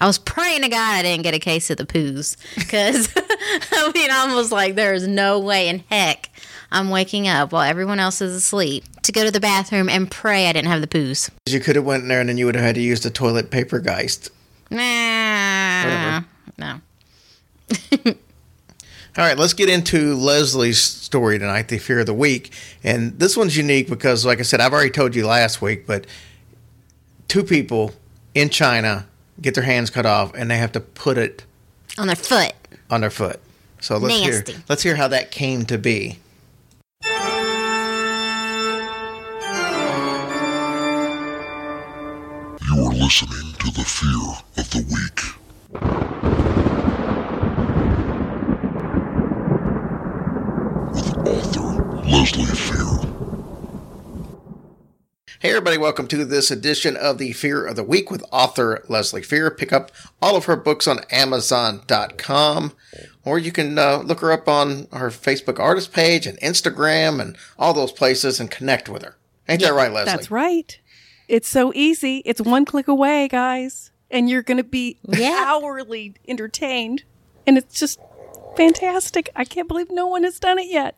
I 0.00 0.06
was 0.06 0.18
praying 0.18 0.62
to 0.62 0.68
God 0.68 0.94
I 0.94 1.02
didn't 1.02 1.24
get 1.24 1.34
a 1.34 1.40
case 1.40 1.70
of 1.70 1.76
the 1.76 1.84
poos 1.84 2.36
because 2.54 3.12
I 3.16 3.90
mean 3.92 4.10
I 4.10 4.32
was 4.34 4.52
like, 4.52 4.76
there 4.76 4.94
is 4.94 5.08
no 5.08 5.40
way 5.40 5.68
in 5.68 5.80
heck 5.90 6.30
I'm 6.70 6.90
waking 6.90 7.26
up 7.26 7.52
while 7.52 7.62
everyone 7.62 7.98
else 7.98 8.20
is 8.20 8.34
asleep 8.34 8.84
to 9.02 9.12
go 9.12 9.24
to 9.24 9.30
the 9.30 9.40
bathroom 9.40 9.88
and 9.88 10.10
pray 10.10 10.48
I 10.48 10.52
didn't 10.52 10.68
have 10.68 10.82
the 10.82 10.86
poos. 10.86 11.30
You 11.46 11.60
could 11.60 11.76
have 11.76 11.84
went 11.84 12.02
in 12.02 12.08
there, 12.08 12.20
and 12.20 12.28
then 12.28 12.36
you 12.36 12.46
would 12.46 12.54
have 12.54 12.64
had 12.64 12.74
to 12.74 12.80
use 12.82 13.00
the 13.00 13.10
toilet 13.10 13.50
paper 13.50 13.80
geist. 13.80 14.30
Nah, 14.70 16.22
no. 16.58 16.80
All 18.06 19.24
right, 19.24 19.36
let's 19.38 19.52
get 19.54 19.68
into 19.68 20.14
Leslie's 20.14 20.80
story 20.80 21.38
tonight, 21.38 21.68
the 21.68 21.78
fear 21.78 22.00
of 22.00 22.06
the 22.06 22.14
week. 22.14 22.52
And 22.84 23.18
this 23.18 23.36
one's 23.36 23.56
unique 23.56 23.88
because, 23.88 24.24
like 24.24 24.38
I 24.38 24.42
said, 24.42 24.60
I've 24.60 24.72
already 24.72 24.90
told 24.90 25.14
you 25.16 25.26
last 25.26 25.60
week, 25.60 25.86
but 25.86 26.06
two 27.26 27.42
people 27.42 27.92
in 28.34 28.48
China 28.48 29.06
get 29.40 29.54
their 29.54 29.64
hands 29.64 29.90
cut 29.90 30.06
off 30.06 30.32
and 30.34 30.50
they 30.50 30.58
have 30.58 30.72
to 30.72 30.80
put 30.80 31.18
it 31.18 31.44
On 31.96 32.06
their 32.06 32.16
foot. 32.16 32.52
on 32.90 33.00
their 33.00 33.10
foot. 33.10 33.40
So 33.80 33.96
let's 33.96 34.20
Nasty. 34.20 34.52
hear 34.52 34.62
let's 34.68 34.82
hear 34.82 34.96
how 34.96 35.08
that 35.08 35.30
came 35.30 35.64
to 35.66 35.78
be. 35.78 36.18
You 42.68 42.84
are 42.84 42.92
listening 42.94 43.47
to 43.58 43.70
the 43.72 43.84
fear 43.84 44.36
of 44.56 44.70
the 44.70 44.82
week. 44.92 46.38
With 50.94 51.16
author 51.26 51.84
Leslie 52.08 52.44
Fear. 52.44 53.10
Hey 55.40 55.50
everybody, 55.50 55.78
welcome 55.78 56.06
to 56.08 56.24
this 56.24 56.50
edition 56.50 56.96
of 56.96 57.18
the 57.18 57.32
Fear 57.32 57.66
of 57.66 57.76
the 57.76 57.84
Week 57.84 58.10
with 58.10 58.24
author 58.32 58.84
Leslie 58.88 59.22
Fear. 59.22 59.50
Pick 59.52 59.72
up 59.72 59.90
all 60.20 60.36
of 60.36 60.44
her 60.46 60.56
books 60.56 60.86
on 60.86 61.00
Amazon.com, 61.10 62.72
or 63.24 63.38
you 63.38 63.52
can 63.52 63.78
uh, 63.78 63.98
look 63.98 64.20
her 64.20 64.32
up 64.32 64.48
on 64.48 64.86
her 64.92 65.10
Facebook 65.10 65.58
artist 65.58 65.92
page 65.92 66.26
and 66.26 66.38
Instagram 66.40 67.20
and 67.20 67.36
all 67.58 67.72
those 67.74 67.92
places 67.92 68.40
and 68.40 68.50
connect 68.50 68.88
with 68.88 69.02
her. 69.02 69.16
Ain't 69.48 69.62
that 69.62 69.72
right, 69.72 69.92
Leslie? 69.92 70.12
That's 70.12 70.30
right. 70.30 70.78
It's 71.28 71.48
so 71.48 71.72
easy. 71.74 72.22
It's 72.24 72.40
one 72.40 72.64
click 72.64 72.88
away, 72.88 73.28
guys. 73.28 73.90
And 74.10 74.28
you're 74.30 74.42
going 74.42 74.56
to 74.56 74.64
be 74.64 74.98
Yeah. 75.06 75.44
hourly 75.46 76.14
entertained. 76.26 77.04
And 77.46 77.58
it's 77.58 77.78
just 77.78 78.00
fantastic. 78.56 79.28
I 79.36 79.44
can't 79.44 79.68
believe 79.68 79.90
no 79.90 80.06
one 80.06 80.24
has 80.24 80.40
done 80.40 80.58
it 80.58 80.68
yet. 80.70 80.96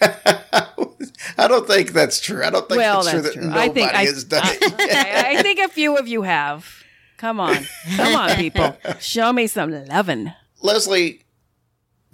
I 0.00 1.46
don't 1.48 1.66
think 1.66 1.92
that's 1.92 2.20
true. 2.20 2.42
I 2.44 2.50
don't 2.50 2.68
think 2.68 2.78
Well, 2.78 3.02
that's, 3.02 3.10
true 3.12 3.20
that's 3.22 3.34
that 3.36 3.42
nobody 3.44 3.60
I 3.60 3.68
think 3.68 3.94
I- 3.94 4.04
has 4.04 4.24
done 4.24 4.42
it. 4.46 4.74
I, 4.80 5.38
I 5.38 5.42
think 5.42 5.60
a 5.60 5.68
few 5.68 5.96
of 5.96 6.08
you 6.08 6.22
have. 6.22 6.66
Come 7.18 7.40
on. 7.40 7.66
Come 7.96 8.14
on, 8.14 8.36
people. 8.36 8.76
Show 9.00 9.32
me 9.32 9.46
some 9.48 9.72
lovin'. 9.86 10.32
Leslie, 10.62 11.24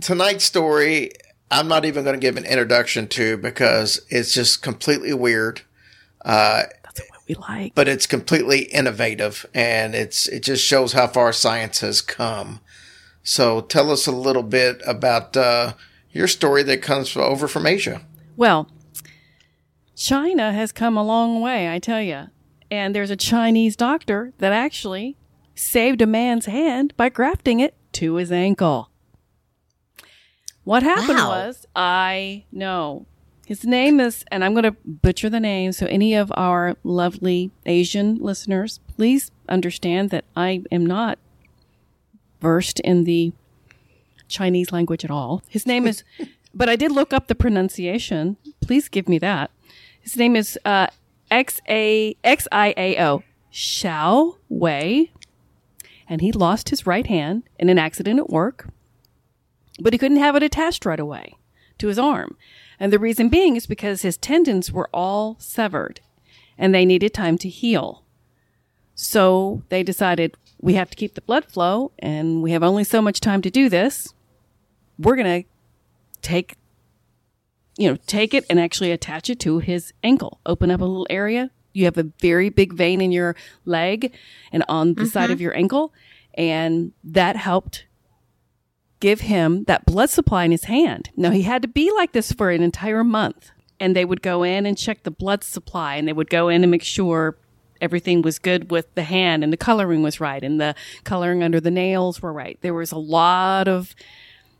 tonight's 0.00 0.44
story, 0.44 1.10
I'm 1.50 1.68
not 1.68 1.84
even 1.84 2.04
going 2.04 2.14
to 2.18 2.20
give 2.20 2.36
an 2.36 2.44
introduction 2.44 3.06
to 3.08 3.36
because 3.36 4.00
it's 4.08 4.32
just 4.32 4.62
completely 4.62 5.12
weird. 5.12 5.62
That's 6.24 7.00
what 7.00 7.20
we 7.28 7.34
like. 7.34 7.74
but 7.74 7.88
it's 7.88 8.06
completely 8.06 8.62
innovative 8.64 9.46
and 9.54 9.94
it's 9.94 10.26
it 10.28 10.40
just 10.42 10.64
shows 10.64 10.92
how 10.92 11.06
far 11.06 11.32
science 11.32 11.80
has 11.80 12.00
come. 12.00 12.60
So 13.22 13.60
tell 13.62 13.90
us 13.90 14.06
a 14.06 14.12
little 14.12 14.42
bit 14.42 14.82
about 14.86 15.36
uh, 15.36 15.74
your 16.12 16.28
story 16.28 16.62
that 16.64 16.82
comes 16.82 17.16
over 17.16 17.48
from 17.48 17.66
Asia. 17.66 18.02
Well, 18.36 18.68
China 19.96 20.52
has 20.52 20.72
come 20.72 20.96
a 20.96 21.02
long 21.04 21.40
way, 21.40 21.72
I 21.72 21.78
tell 21.78 22.02
you. 22.02 22.28
And 22.70 22.94
there's 22.94 23.10
a 23.10 23.16
Chinese 23.16 23.76
doctor 23.76 24.32
that 24.38 24.52
actually 24.52 25.16
saved 25.54 26.02
a 26.02 26.06
man's 26.06 26.46
hand 26.46 26.92
by 26.96 27.08
grafting 27.08 27.60
it 27.60 27.74
to 27.92 28.14
his 28.16 28.32
ankle. 28.32 28.90
What 30.64 30.82
happened 30.82 31.18
Wow. 31.18 31.28
was, 31.46 31.66
I 31.76 32.44
know. 32.50 33.06
His 33.46 33.64
name 33.64 34.00
is, 34.00 34.24
and 34.30 34.42
I'm 34.42 34.54
going 34.54 34.64
to 34.64 34.76
butcher 34.84 35.28
the 35.28 35.40
name, 35.40 35.72
so 35.72 35.86
any 35.86 36.14
of 36.14 36.32
our 36.34 36.76
lovely 36.82 37.50
Asian 37.66 38.16
listeners, 38.16 38.80
please 38.96 39.30
understand 39.48 40.10
that 40.10 40.24
I 40.34 40.62
am 40.72 40.86
not 40.86 41.18
versed 42.40 42.80
in 42.80 43.04
the 43.04 43.32
Chinese 44.28 44.72
language 44.72 45.04
at 45.04 45.10
all. 45.10 45.42
His 45.48 45.66
name 45.66 45.86
is, 45.86 46.04
but 46.54 46.68
I 46.70 46.76
did 46.76 46.92
look 46.92 47.12
up 47.12 47.26
the 47.26 47.34
pronunciation. 47.34 48.38
Please 48.62 48.88
give 48.88 49.08
me 49.08 49.18
that. 49.18 49.50
His 50.00 50.16
name 50.16 50.36
is 50.36 50.58
uh, 50.64 50.86
X 51.30 51.60
A 51.68 52.16
X 52.24 52.48
I 52.50 52.74
A 52.76 53.02
O 53.02 53.22
Xiao 53.52 54.36
Wei, 54.48 55.12
and 56.08 56.20
he 56.20 56.32
lost 56.32 56.70
his 56.70 56.86
right 56.86 57.06
hand 57.06 57.42
in 57.58 57.68
an 57.68 57.78
accident 57.78 58.18
at 58.18 58.30
work, 58.30 58.68
but 59.80 59.92
he 59.92 59.98
couldn't 59.98 60.18
have 60.18 60.36
it 60.36 60.42
attached 60.42 60.84
right 60.86 61.00
away 61.00 61.34
to 61.78 61.88
his 61.88 61.98
arm, 61.98 62.36
and 62.84 62.92
the 62.92 62.98
reason 62.98 63.30
being 63.30 63.56
is 63.56 63.66
because 63.66 64.02
his 64.02 64.18
tendons 64.18 64.70
were 64.70 64.90
all 64.92 65.36
severed, 65.38 66.02
and 66.58 66.74
they 66.74 66.84
needed 66.84 67.14
time 67.14 67.38
to 67.38 67.48
heal. 67.48 68.04
So 68.94 69.62
they 69.70 69.82
decided 69.82 70.36
we 70.60 70.74
have 70.74 70.90
to 70.90 70.96
keep 70.96 71.14
the 71.14 71.22
blood 71.22 71.46
flow 71.46 71.92
and 71.98 72.42
we 72.42 72.50
have 72.50 72.62
only 72.62 72.84
so 72.84 73.00
much 73.00 73.20
time 73.20 73.40
to 73.40 73.50
do 73.50 73.70
this. 73.70 74.12
We're 74.98 75.16
going 75.16 75.44
to 75.44 75.48
take 76.20 76.58
you 77.78 77.88
know, 77.88 77.96
take 78.06 78.34
it 78.34 78.44
and 78.50 78.60
actually 78.60 78.92
attach 78.92 79.30
it 79.30 79.40
to 79.40 79.60
his 79.60 79.94
ankle. 80.02 80.40
Open 80.44 80.70
up 80.70 80.82
a 80.82 80.84
little 80.84 81.06
area. 81.08 81.50
You 81.72 81.86
have 81.86 81.96
a 81.96 82.10
very 82.20 82.50
big 82.50 82.74
vein 82.74 83.00
in 83.00 83.12
your 83.12 83.34
leg 83.64 84.14
and 84.52 84.62
on 84.68 84.92
the 84.92 85.06
side 85.06 85.30
of 85.30 85.38
mm-hmm. 85.38 85.44
your 85.44 85.56
ankle 85.56 85.94
and 86.34 86.92
that 87.02 87.36
helped 87.36 87.86
give 89.04 89.20
him 89.20 89.64
that 89.64 89.84
blood 89.84 90.08
supply 90.08 90.44
in 90.44 90.50
his 90.50 90.64
hand. 90.64 91.10
Now 91.14 91.30
he 91.30 91.42
had 91.42 91.60
to 91.60 91.68
be 91.68 91.92
like 91.92 92.12
this 92.12 92.32
for 92.32 92.48
an 92.48 92.62
entire 92.62 93.04
month 93.04 93.50
and 93.78 93.94
they 93.94 94.06
would 94.06 94.22
go 94.22 94.42
in 94.42 94.64
and 94.64 94.78
check 94.78 95.02
the 95.02 95.10
blood 95.10 95.44
supply 95.44 95.96
and 95.96 96.08
they 96.08 96.14
would 96.14 96.30
go 96.30 96.48
in 96.48 96.64
and 96.64 96.70
make 96.70 96.82
sure 96.82 97.36
everything 97.82 98.22
was 98.22 98.38
good 98.38 98.70
with 98.70 98.94
the 98.94 99.02
hand 99.02 99.44
and 99.44 99.52
the 99.52 99.58
coloring 99.58 100.02
was 100.02 100.20
right 100.20 100.42
and 100.42 100.58
the 100.58 100.74
coloring 101.04 101.42
under 101.42 101.60
the 101.60 101.70
nails 101.70 102.22
were 102.22 102.32
right. 102.32 102.58
There 102.62 102.72
was 102.72 102.92
a 102.92 102.96
lot 102.96 103.68
of 103.68 103.94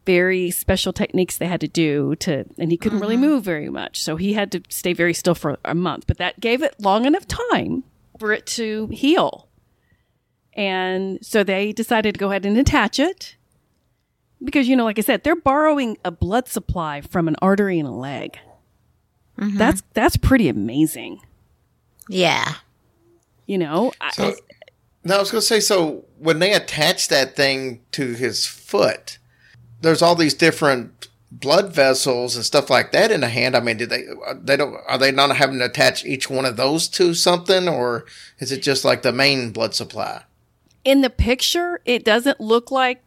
very 0.05 0.51
special 0.51 0.93
techniques 0.93 1.39
they 1.39 1.47
had 1.47 1.63
to 1.63 1.69
do 1.69 2.15
to 2.17 2.45
and 2.59 2.71
he 2.71 2.77
couldn't 2.77 3.01
really 3.01 3.17
mm-hmm. 3.17 3.25
move 3.25 3.45
very 3.45 3.71
much. 3.71 4.03
So 4.03 4.17
he 4.17 4.35
had 4.35 4.53
to 4.53 4.61
stay 4.69 4.93
very 4.93 5.15
still 5.15 5.35
for 5.35 5.57
a 5.65 5.75
month, 5.75 6.07
but 6.07 6.19
that 6.19 6.39
gave 6.39 6.63
it 6.63 6.79
long 6.79 7.07
enough 7.07 7.27
time 7.27 7.83
for 8.19 8.31
it 8.31 8.45
to 8.49 8.89
heal. 8.89 9.49
And 10.53 11.25
so 11.25 11.45
they 11.45 11.73
decided 11.73 12.13
to 12.13 12.21
go 12.21 12.29
ahead 12.29 12.45
and 12.45 12.59
attach 12.59 13.01
it 13.01 13.37
because 14.45 14.69
you 14.69 14.77
know 14.77 14.85
like 14.85 14.99
I 14.99 15.03
said, 15.03 15.25
they're 15.25 15.37
borrowing 15.37 15.97
a 16.05 16.11
blood 16.11 16.49
supply 16.49 17.01
from 17.01 17.29
an 17.29 17.37
artery 17.43 17.79
in 17.79 17.87
a 17.87 17.97
leg. 17.97 18.39
Mm-hmm. 19.39 19.59
That's 19.59 19.83
that's 19.95 20.17
pretty 20.17 20.49
amazing. 20.49 21.21
Yeah. 22.09 22.55
You 23.47 23.59
know, 23.59 23.93
I- 24.01 24.11
So, 24.13 24.35
now 25.05 25.17
I 25.17 25.19
was 25.21 25.31
going 25.31 25.41
to 25.43 25.47
say, 25.47 25.61
so 25.61 26.05
when 26.19 26.39
they 26.39 26.53
attach 26.55 27.09
that 27.09 27.37
thing 27.37 27.81
to 27.93 28.15
his 28.15 28.47
foot, 28.47 29.19
there's 29.83 30.01
all 30.01 30.15
these 30.15 30.33
different 30.35 31.09
blood 31.31 31.75
vessels 31.75 32.37
and 32.37 32.45
stuff 32.45 32.71
like 32.71 32.93
that 32.93 33.11
in 33.11 33.21
the 33.21 33.29
hand. 33.29 33.55
I 33.57 33.61
mean, 33.61 33.77
did 33.77 33.91
they 33.91 34.05
they 34.41 34.57
don't 34.57 34.77
are 34.87 34.97
they 34.99 35.11
not 35.13 35.37
having 35.37 35.59
to 35.59 35.67
attach 35.67 36.05
each 36.05 36.31
one 36.31 36.45
of 36.47 36.57
those 36.57 36.89
to 36.89 37.13
something, 37.13 37.69
or 37.69 38.07
is 38.39 38.51
it 38.53 38.63
just 38.63 38.85
like 38.85 39.03
the 39.03 39.13
main 39.13 39.51
blood 39.51 39.75
supply? 39.75 40.23
in 40.85 41.01
the 41.01 41.09
picture, 41.09 41.81
it 41.87 42.05
doesn't 42.05 42.39
look 42.41 42.71
like 42.71 43.03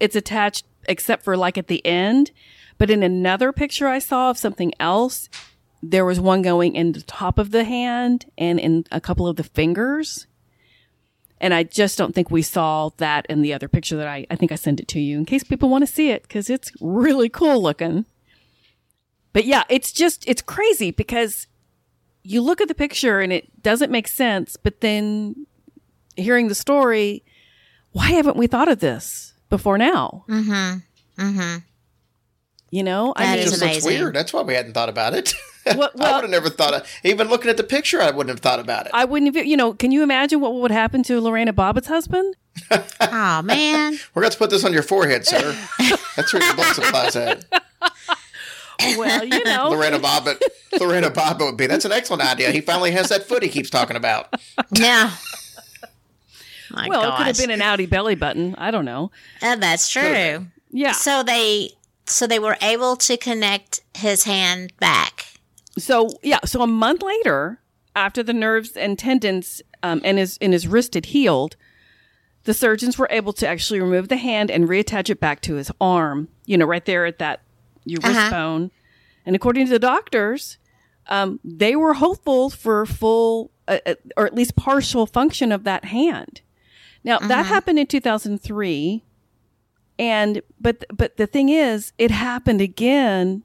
it's 0.00 0.16
attached 0.16 0.64
except 0.88 1.22
for 1.22 1.36
like 1.36 1.58
at 1.58 1.68
the 1.68 1.84
end. 1.84 2.30
But 2.78 2.90
in 2.90 3.02
another 3.02 3.52
picture 3.52 3.88
I 3.88 3.98
saw 3.98 4.30
of 4.30 4.38
something 4.38 4.72
else, 4.80 5.28
there 5.82 6.04
was 6.04 6.20
one 6.20 6.42
going 6.42 6.74
in 6.74 6.92
the 6.92 7.02
top 7.02 7.38
of 7.38 7.50
the 7.50 7.64
hand 7.64 8.26
and 8.36 8.58
in 8.58 8.84
a 8.90 9.00
couple 9.00 9.26
of 9.26 9.36
the 9.36 9.44
fingers. 9.44 10.26
And 11.40 11.54
I 11.54 11.62
just 11.62 11.96
don't 11.96 12.14
think 12.14 12.30
we 12.30 12.42
saw 12.42 12.90
that 12.96 13.26
in 13.26 13.42
the 13.42 13.54
other 13.54 13.68
picture 13.68 13.96
that 13.96 14.08
I, 14.08 14.26
I 14.30 14.36
think 14.36 14.50
I 14.50 14.56
sent 14.56 14.80
it 14.80 14.88
to 14.88 15.00
you 15.00 15.18
in 15.18 15.24
case 15.24 15.44
people 15.44 15.68
want 15.68 15.82
to 15.86 15.92
see 15.92 16.10
it 16.10 16.22
because 16.22 16.50
it's 16.50 16.72
really 16.80 17.28
cool 17.28 17.62
looking. 17.62 18.06
But 19.32 19.44
yeah, 19.44 19.62
it's 19.68 19.92
just, 19.92 20.26
it's 20.26 20.42
crazy 20.42 20.90
because 20.90 21.46
you 22.24 22.40
look 22.40 22.60
at 22.60 22.66
the 22.66 22.74
picture 22.74 23.20
and 23.20 23.32
it 23.32 23.62
doesn't 23.62 23.92
make 23.92 24.08
sense, 24.08 24.56
but 24.56 24.80
then 24.80 25.46
hearing 26.16 26.48
the 26.48 26.54
story, 26.54 27.22
why 27.92 28.10
haven't 28.10 28.36
we 28.36 28.48
thought 28.48 28.68
of 28.68 28.80
this 28.80 29.27
before 29.48 29.78
now? 29.78 30.24
Mm-hmm. 30.28 31.22
Mm-hmm. 31.22 31.56
You 32.70 32.82
know, 32.82 33.14
That 33.16 33.22
I 33.28 33.30
mean, 33.36 33.44
is 33.44 33.50
just 33.52 33.62
looks 33.62 33.84
weird. 33.84 34.14
That's 34.14 34.32
why 34.32 34.42
we 34.42 34.52
hadn't 34.54 34.74
thought 34.74 34.88
about 34.88 35.14
it. 35.14 35.34
Well- 35.76 35.90
I 36.00 36.14
would 36.14 36.22
have 36.22 36.30
never 36.30 36.48
thought 36.48 36.72
of 36.72 36.88
even 37.04 37.28
looking 37.28 37.50
at 37.50 37.58
the 37.58 37.62
picture. 37.62 38.00
I 38.00 38.10
wouldn't 38.10 38.30
have 38.30 38.40
thought 38.40 38.58
about 38.58 38.86
it. 38.86 38.92
I 38.94 39.04
wouldn't 39.04 39.36
have, 39.36 39.44
you 39.44 39.54
know, 39.54 39.74
can 39.74 39.92
you 39.92 40.02
imagine 40.02 40.40
what 40.40 40.54
would 40.54 40.70
happen 40.70 41.02
to 41.02 41.20
Lorena 41.20 41.52
Bobbitt's 41.52 41.88
husband? 41.88 42.36
Oh 43.00 43.42
man. 43.42 43.98
We're 44.14 44.22
going 44.22 44.32
to 44.32 44.38
put 44.38 44.48
this 44.48 44.64
on 44.64 44.72
your 44.72 44.82
forehead, 44.82 45.26
sir. 45.26 45.54
That's 46.16 46.32
where 46.32 46.42
your 46.42 46.54
blood 46.54 46.74
supply's 46.74 47.16
at. 47.16 47.44
Well, 48.96 49.24
you 49.24 49.44
know, 49.44 49.68
Lorena 49.72 49.98
Bobbitt. 49.98 50.40
Lorena 50.80 51.10
Bobbitt 51.10 51.40
would 51.46 51.56
be. 51.56 51.66
That's 51.66 51.84
an 51.84 51.92
excellent 51.92 52.22
idea. 52.22 52.50
He 52.50 52.60
finally 52.62 52.92
has 52.92 53.08
that 53.10 53.24
foot 53.24 53.42
he 53.42 53.48
keeps 53.50 53.68
talking 53.70 53.96
about. 53.96 54.32
Yeah. 54.72 55.10
My 56.70 56.88
well, 56.88 57.12
it 57.12 57.16
could 57.16 57.26
have 57.26 57.38
been 57.38 57.50
an 57.50 57.60
outie 57.60 57.88
belly 57.88 58.14
button. 58.14 58.54
I 58.56 58.70
don't 58.70 58.84
know. 58.84 59.10
Uh, 59.42 59.56
that's 59.56 59.88
true. 59.90 60.46
Yeah. 60.70 60.92
So 60.92 61.22
they 61.22 61.70
so 62.06 62.26
they 62.26 62.38
were 62.38 62.56
able 62.62 62.96
to 62.96 63.16
connect 63.16 63.80
his 63.94 64.24
hand 64.24 64.72
back. 64.78 65.26
So 65.78 66.10
yeah, 66.22 66.40
so 66.44 66.62
a 66.62 66.66
month 66.66 67.02
later, 67.02 67.60
after 67.96 68.22
the 68.22 68.32
nerves 68.32 68.72
and 68.72 68.98
tendons 68.98 69.62
um, 69.82 70.00
and 70.04 70.18
his 70.18 70.36
in 70.38 70.52
his 70.52 70.66
wrist 70.66 70.94
had 70.94 71.06
healed, 71.06 71.56
the 72.44 72.54
surgeons 72.54 72.98
were 72.98 73.08
able 73.10 73.32
to 73.34 73.46
actually 73.48 73.80
remove 73.80 74.08
the 74.08 74.16
hand 74.16 74.50
and 74.50 74.68
reattach 74.68 75.08
it 75.10 75.20
back 75.20 75.40
to 75.42 75.54
his 75.54 75.70
arm. 75.80 76.28
You 76.46 76.58
know, 76.58 76.66
right 76.66 76.84
there 76.84 77.06
at 77.06 77.18
that 77.18 77.42
your 77.84 78.00
wrist 78.02 78.18
Uh-huh. 78.18 78.30
bone. 78.30 78.70
And 79.24 79.36
according 79.36 79.66
to 79.66 79.70
the 79.72 79.78
doctors, 79.78 80.58
um, 81.08 81.38
they 81.44 81.76
were 81.76 81.94
hopeful 81.94 82.50
for 82.50 82.84
full 82.86 83.50
uh, 83.66 83.78
uh, 83.86 83.94
or 84.16 84.26
at 84.26 84.34
least 84.34 84.56
partial 84.56 85.06
function 85.06 85.52
of 85.52 85.64
that 85.64 85.84
hand. 85.86 86.40
Now 87.04 87.18
that 87.18 87.28
mm-hmm. 87.28 87.48
happened 87.48 87.78
in 87.78 87.86
2003, 87.86 89.04
and 89.98 90.42
but 90.60 90.84
but 90.92 91.16
the 91.16 91.26
thing 91.26 91.48
is, 91.48 91.92
it 91.98 92.10
happened 92.10 92.60
again 92.60 93.44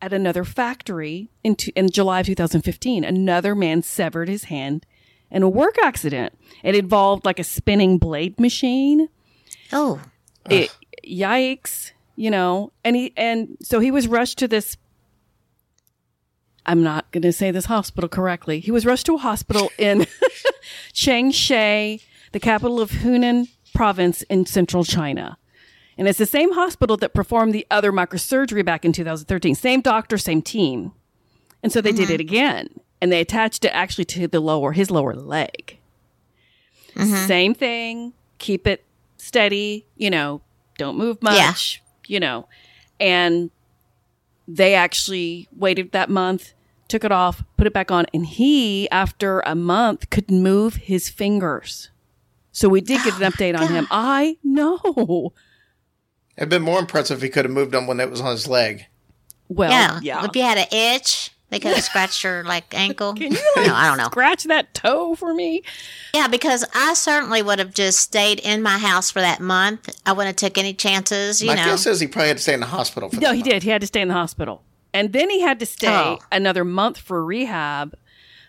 at 0.00 0.12
another 0.12 0.44
factory 0.44 1.30
in, 1.42 1.56
two, 1.56 1.72
in 1.74 1.90
July 1.90 2.20
of 2.20 2.26
2015. 2.26 3.04
Another 3.04 3.54
man 3.54 3.82
severed 3.82 4.28
his 4.28 4.44
hand 4.44 4.86
in 5.30 5.42
a 5.42 5.48
work 5.48 5.76
accident. 5.82 6.32
It 6.62 6.74
involved 6.74 7.24
like 7.24 7.38
a 7.38 7.44
spinning 7.44 7.98
blade 7.98 8.38
machine. 8.38 9.08
Oh. 9.72 10.00
It, 10.48 10.74
yikes, 11.06 11.92
you 12.16 12.30
know. 12.30 12.72
And 12.84 12.96
he 12.96 13.12
and 13.16 13.56
so 13.60 13.80
he 13.80 13.90
was 13.90 14.08
rushed 14.08 14.38
to 14.38 14.48
this. 14.48 14.76
I'm 16.64 16.82
not 16.82 17.10
going 17.12 17.22
to 17.22 17.32
say 17.32 17.50
this 17.50 17.64
hospital 17.66 18.08
correctly. 18.08 18.60
He 18.60 18.70
was 18.70 18.84
rushed 18.84 19.06
to 19.06 19.14
a 19.14 19.18
hospital 19.18 19.70
in 19.78 20.06
Changsha, 20.92 22.02
the 22.32 22.40
capital 22.40 22.80
of 22.80 22.90
Hunan 22.90 23.48
province 23.74 24.22
in 24.22 24.46
central 24.46 24.84
China. 24.84 25.38
And 25.96 26.06
it's 26.06 26.18
the 26.18 26.26
same 26.26 26.52
hospital 26.52 26.96
that 26.98 27.12
performed 27.12 27.52
the 27.52 27.66
other 27.70 27.90
microsurgery 27.90 28.64
back 28.64 28.84
in 28.84 28.92
2013. 28.92 29.54
Same 29.54 29.80
doctor, 29.80 30.16
same 30.16 30.42
team. 30.42 30.92
And 31.62 31.72
so 31.72 31.80
they 31.80 31.92
did 31.92 32.04
mm-hmm. 32.04 32.14
it 32.14 32.20
again. 32.20 32.80
And 33.00 33.10
they 33.10 33.20
attached 33.20 33.64
it 33.64 33.70
actually 33.70 34.04
to 34.06 34.28
the 34.28 34.40
lower, 34.40 34.72
his 34.72 34.90
lower 34.90 35.14
leg. 35.14 35.78
Mm-hmm. 36.94 37.26
Same 37.26 37.54
thing. 37.54 38.12
Keep 38.38 38.66
it 38.66 38.84
steady, 39.16 39.86
you 39.96 40.10
know, 40.10 40.40
don't 40.78 40.96
move 40.96 41.22
much, 41.22 41.82
you 42.06 42.20
know. 42.20 42.48
And 43.00 43.50
they 44.46 44.74
actually 44.74 45.48
waited 45.54 45.92
that 45.92 46.08
month, 46.08 46.54
took 46.88 47.04
it 47.04 47.12
off, 47.12 47.44
put 47.56 47.66
it 47.66 47.72
back 47.72 47.90
on. 47.90 48.06
And 48.14 48.24
he, 48.24 48.88
after 48.90 49.40
a 49.40 49.54
month, 49.54 50.10
could 50.10 50.30
move 50.30 50.76
his 50.76 51.08
fingers. 51.08 51.90
So 52.58 52.68
we 52.68 52.80
did 52.80 53.04
get 53.04 53.14
an 53.20 53.30
update 53.30 53.56
on 53.56 53.68
him. 53.68 53.86
I 53.88 54.36
know. 54.42 55.32
It'd 56.36 56.48
been 56.48 56.62
more 56.62 56.80
impressive 56.80 57.18
if 57.18 57.22
he 57.22 57.28
could 57.28 57.44
have 57.44 57.52
moved 57.54 57.72
on 57.72 57.86
when 57.86 58.00
it 58.00 58.10
was 58.10 58.20
on 58.20 58.32
his 58.32 58.48
leg. 58.48 58.86
Well, 59.48 59.70
yeah. 59.70 60.00
yeah. 60.02 60.24
If 60.24 60.34
you 60.34 60.42
had 60.42 60.58
an 60.58 60.66
itch, 60.72 61.30
they 61.50 61.60
could 61.60 61.72
have 61.76 61.84
scratched 61.84 62.24
your 62.24 62.42
like 62.42 62.74
ankle. 62.74 63.14
Can 63.14 63.30
you 63.30 63.52
like 63.54 63.68
no, 63.68 63.74
I 63.76 63.86
don't 63.86 63.96
know. 63.98 64.06
scratch 64.06 64.42
that 64.42 64.74
toe 64.74 65.14
for 65.14 65.32
me? 65.34 65.62
Yeah, 66.12 66.26
because 66.26 66.64
I 66.74 66.94
certainly 66.94 67.42
would 67.42 67.60
have 67.60 67.72
just 67.72 68.00
stayed 68.00 68.40
in 68.40 68.60
my 68.60 68.76
house 68.78 69.08
for 69.08 69.20
that 69.20 69.38
month. 69.38 69.88
I 70.04 70.10
wouldn't 70.12 70.40
have 70.40 70.50
took 70.50 70.58
any 70.58 70.74
chances, 70.74 71.40
you 71.40 71.46
My 71.46 71.54
know. 71.54 71.64
guess 71.64 71.86
is 71.86 72.00
he 72.00 72.08
probably 72.08 72.26
had 72.28 72.38
to 72.38 72.42
stay 72.42 72.54
in 72.54 72.60
the 72.60 72.66
hospital 72.66 73.08
for 73.08 73.16
No, 73.20 73.28
that 73.28 73.34
he 73.34 73.40
month. 73.42 73.50
did. 73.52 73.62
He 73.62 73.70
had 73.70 73.82
to 73.82 73.86
stay 73.86 74.00
in 74.00 74.08
the 74.08 74.14
hospital. 74.14 74.64
And 74.92 75.12
then 75.12 75.30
he 75.30 75.40
had 75.42 75.60
to 75.60 75.66
stay 75.66 75.86
Oh. 75.88 76.18
another 76.32 76.64
month 76.64 76.98
for 76.98 77.24
rehab. 77.24 77.94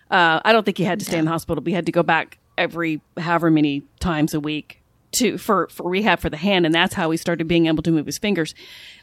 Uh, 0.10 0.40
I 0.44 0.52
don't 0.52 0.64
think 0.66 0.80
he 0.80 0.84
had 0.84 0.98
to 0.98 1.06
stay 1.06 1.20
in 1.20 1.26
the 1.26 1.32
hospital, 1.32 1.62
but 1.62 1.70
he 1.70 1.76
had 1.76 1.86
to 1.86 1.92
go 1.92 2.02
back 2.02 2.39
every 2.60 3.02
however 3.18 3.50
many 3.50 3.84
times 4.00 4.34
a 4.34 4.40
week 4.40 4.82
to 5.14 5.38
for, 5.38 5.68
for 5.70 5.90
rehab 5.90 6.20
for 6.20 6.30
the 6.30 6.38
hand. 6.38 6.66
And 6.66 6.76
that's 6.76 6.94
how 6.94 7.10
he 7.12 7.18
started 7.18 7.48
being 7.48 7.66
able 7.66 7.82
to 7.84 7.92
move 7.92 8.06
his 8.06 8.18
fingers. 8.18 8.54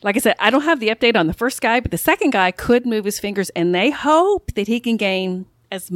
Like 0.03 0.17
I 0.17 0.21
said, 0.21 0.37
I 0.39 0.51
don't 0.51 0.63
have 0.63 0.81
the 0.81 0.89
update 0.89 1.17
on 1.17 1.27
the 1.27 1.33
first 1.33 1.61
guy, 1.61 1.81
but 1.81 1.91
the 1.91 1.99
second 1.99 2.31
guy 2.31 2.51
could 2.51 2.87
move 2.87 3.05
his 3.05 3.19
fingers 3.19 3.51
and 3.51 3.75
they 3.75 3.91
hope 3.91 4.53
that 4.55 4.69
he 4.69 4.79
can 4.79 4.97
gain 4.97 5.47
as 5.73 5.91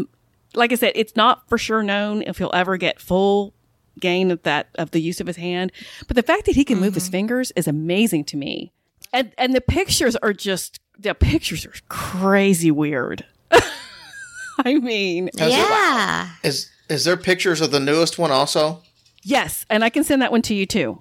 like 0.55 0.73
I 0.73 0.75
said, 0.75 0.93
it's 0.97 1.15
not 1.15 1.49
for 1.49 1.59
sure 1.59 1.83
known 1.83 2.23
if 2.23 2.39
he'll 2.39 2.51
ever 2.53 2.77
get 2.77 3.01
full 3.01 3.55
gain 4.01 4.31
of 4.31 4.43
that 4.43 4.69
of 4.77 4.91
the 4.91 5.01
use 5.01 5.21
of 5.21 5.27
his 5.27 5.37
hand. 5.37 5.73
But 6.07 6.17
the 6.17 6.23
fact 6.23 6.47
that 6.47 6.57
he 6.57 6.65
can 6.65 6.81
move 6.81 6.95
his 6.95 7.05
mm-hmm. 7.05 7.13
fingers 7.13 7.53
is 7.55 7.69
amazing 7.69 8.25
to 8.27 8.37
me. 8.37 8.73
And 9.13 9.33
and 9.39 9.55
the 9.55 9.61
pictures 9.61 10.17
are 10.17 10.33
just 10.33 10.81
the 10.99 11.15
pictures 11.15 11.65
are 11.67 11.75
crazy 11.89 12.71
weird. 12.71 13.25
I 14.65 14.75
mean, 14.75 15.31
yeah. 15.37 16.31
Is 16.43 16.71
is 16.91 17.05
there 17.05 17.17
pictures 17.17 17.61
of 17.61 17.71
the 17.71 17.81
newest 17.81 18.19
one 18.19 18.31
also? 18.31 18.83
yes, 19.23 19.65
and 19.71 19.85
I 19.85 19.91
can 19.91 20.03
send 20.03 20.23
that 20.23 20.33
one 20.33 20.43
to 20.43 20.55
you 20.55 20.67
too. 20.67 21.01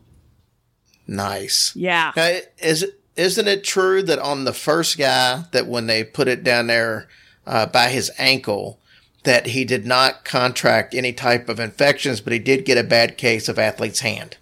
Nice. 1.07 1.75
Yeah. 1.75 2.11
Uh, 2.15 2.39
is 2.59 2.85
isn't 3.15 3.47
it 3.47 3.63
true 3.63 4.03
that 4.03 4.19
on 4.19 4.43
the 4.45 4.53
first 4.53 4.97
guy 4.97 5.43
that 5.51 5.67
when 5.67 5.87
they 5.87 6.03
put 6.03 6.27
it 6.27 6.43
down 6.43 6.67
there 6.67 7.07
uh, 7.47 7.65
by 7.65 7.89
his 7.89 8.11
ankle 8.17 8.79
that 9.23 9.47
he 9.47 9.65
did 9.65 9.85
not 9.85 10.23
contract 10.23 10.93
any 10.93 11.11
type 11.11 11.49
of 11.49 11.59
infections, 11.59 12.21
but 12.21 12.31
he 12.31 12.39
did 12.39 12.63
get 12.63 12.77
a 12.77 12.83
bad 12.83 13.17
case 13.17 13.49
of 13.49 13.57
athlete's 13.59 13.99
hand. 14.01 14.37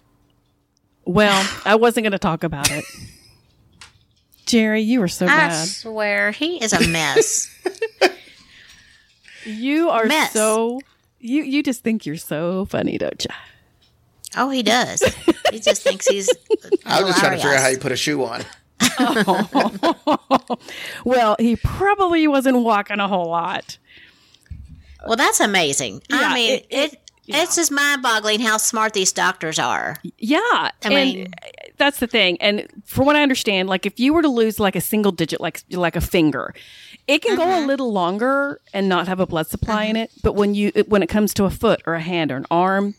Well, 1.04 1.48
I 1.64 1.74
wasn't 1.74 2.04
going 2.04 2.12
to 2.12 2.18
talk 2.18 2.44
about 2.44 2.70
it. 2.70 2.84
Jerry, 4.46 4.82
you 4.82 5.00
were 5.00 5.08
so 5.08 5.24
I 5.26 5.28
bad. 5.28 5.52
I 5.52 5.64
swear 5.64 6.30
he 6.30 6.62
is 6.62 6.72
a 6.72 6.86
mess. 6.86 7.48
You 9.44 9.88
are 9.88 10.04
Mess. 10.06 10.32
so 10.32 10.80
you 11.20 11.42
you 11.42 11.62
just 11.62 11.82
think 11.82 12.06
you're 12.06 12.16
so 12.16 12.64
funny, 12.66 12.98
don't 12.98 13.24
you? 13.24 13.34
oh, 14.36 14.50
he 14.50 14.62
does. 14.62 15.02
He 15.50 15.58
just 15.58 15.82
thinks 15.82 16.06
he's. 16.06 16.28
I 16.84 17.02
was 17.02 17.10
just 17.12 17.20
trying 17.20 17.32
to 17.32 17.36
figure 17.38 17.54
out 17.56 17.62
how 17.62 17.68
you 17.68 17.78
put 17.78 17.92
a 17.92 17.96
shoe 17.96 18.22
on. 18.24 18.44
Well, 21.04 21.36
he 21.38 21.56
probably 21.56 22.26
wasn't 22.28 22.58
walking 22.58 23.00
a 23.00 23.08
whole 23.08 23.28
lot. 23.28 23.78
Well, 25.06 25.16
that's 25.16 25.40
amazing. 25.40 26.02
Yeah, 26.10 26.20
I 26.22 26.34
mean, 26.34 26.52
it- 26.56 26.66
it, 26.70 26.92
it- 26.94 27.00
it's 27.30 27.56
just 27.56 27.70
mind 27.70 28.02
boggling 28.02 28.40
how 28.40 28.56
smart 28.56 28.94
these 28.94 29.12
doctors 29.12 29.58
are. 29.58 29.96
Yeah, 30.18 30.38
I 30.42 30.70
and 30.82 30.94
mean- 30.94 31.34
that's 31.76 31.98
the 32.00 32.06
thing. 32.06 32.40
And 32.40 32.66
from 32.86 33.04
what 33.06 33.16
I 33.16 33.22
understand, 33.22 33.68
like 33.68 33.84
if 33.86 34.00
you 34.00 34.12
were 34.14 34.22
to 34.22 34.28
lose 34.28 34.58
like 34.58 34.74
a 34.76 34.80
single 34.80 35.12
digit, 35.12 35.40
like 35.40 35.62
like 35.70 35.94
a 35.94 36.00
finger, 36.00 36.54
it 37.08 37.22
can 37.22 37.36
Mm-hmm. 37.36 37.50
go 37.50 37.64
a 37.64 37.66
little 37.66 37.90
longer 37.92 38.60
and 38.72 38.88
not 38.88 39.08
have 39.08 39.18
a 39.18 39.26
blood 39.26 39.48
supply 39.48 39.84
in 39.84 39.96
it. 39.96 40.10
But 40.22 40.34
when 40.34 40.54
you 40.54 40.70
it- 40.74 40.88
when 40.88 41.02
it 41.02 41.08
comes 41.08 41.34
to 41.34 41.44
a 41.44 41.50
foot 41.50 41.80
or 41.86 41.94
a 41.94 42.00
hand 42.00 42.30
or 42.30 42.36
an 42.36 42.46
arm, 42.50 42.94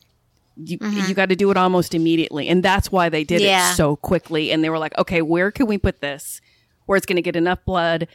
you 0.57 0.77
you 0.81 1.13
got 1.13 1.29
to 1.29 1.35
do 1.35 1.49
it 1.51 1.57
almost 1.57 1.93
immediately, 1.95 2.49
and 2.49 2.61
that's 2.63 2.91
why 2.91 3.07
they 3.09 3.23
did 3.23 3.39
Mm-hmm. 3.41 3.45
Yeah. 3.49 3.71
it 3.71 3.75
so 3.75 3.95
quickly. 3.95 4.51
And 4.51 4.63
they 4.63 4.69
were 4.69 4.79
like, 4.79 4.97
okay, 4.97 5.21
where 5.21 5.51
can 5.51 5.67
we 5.67 5.77
put 5.77 6.01
this 6.01 6.41
where 6.85 6.97
it's 6.97 7.05
going 7.05 7.15
to 7.17 7.21
get 7.21 7.35
enough 7.35 7.63
blood 7.65 8.07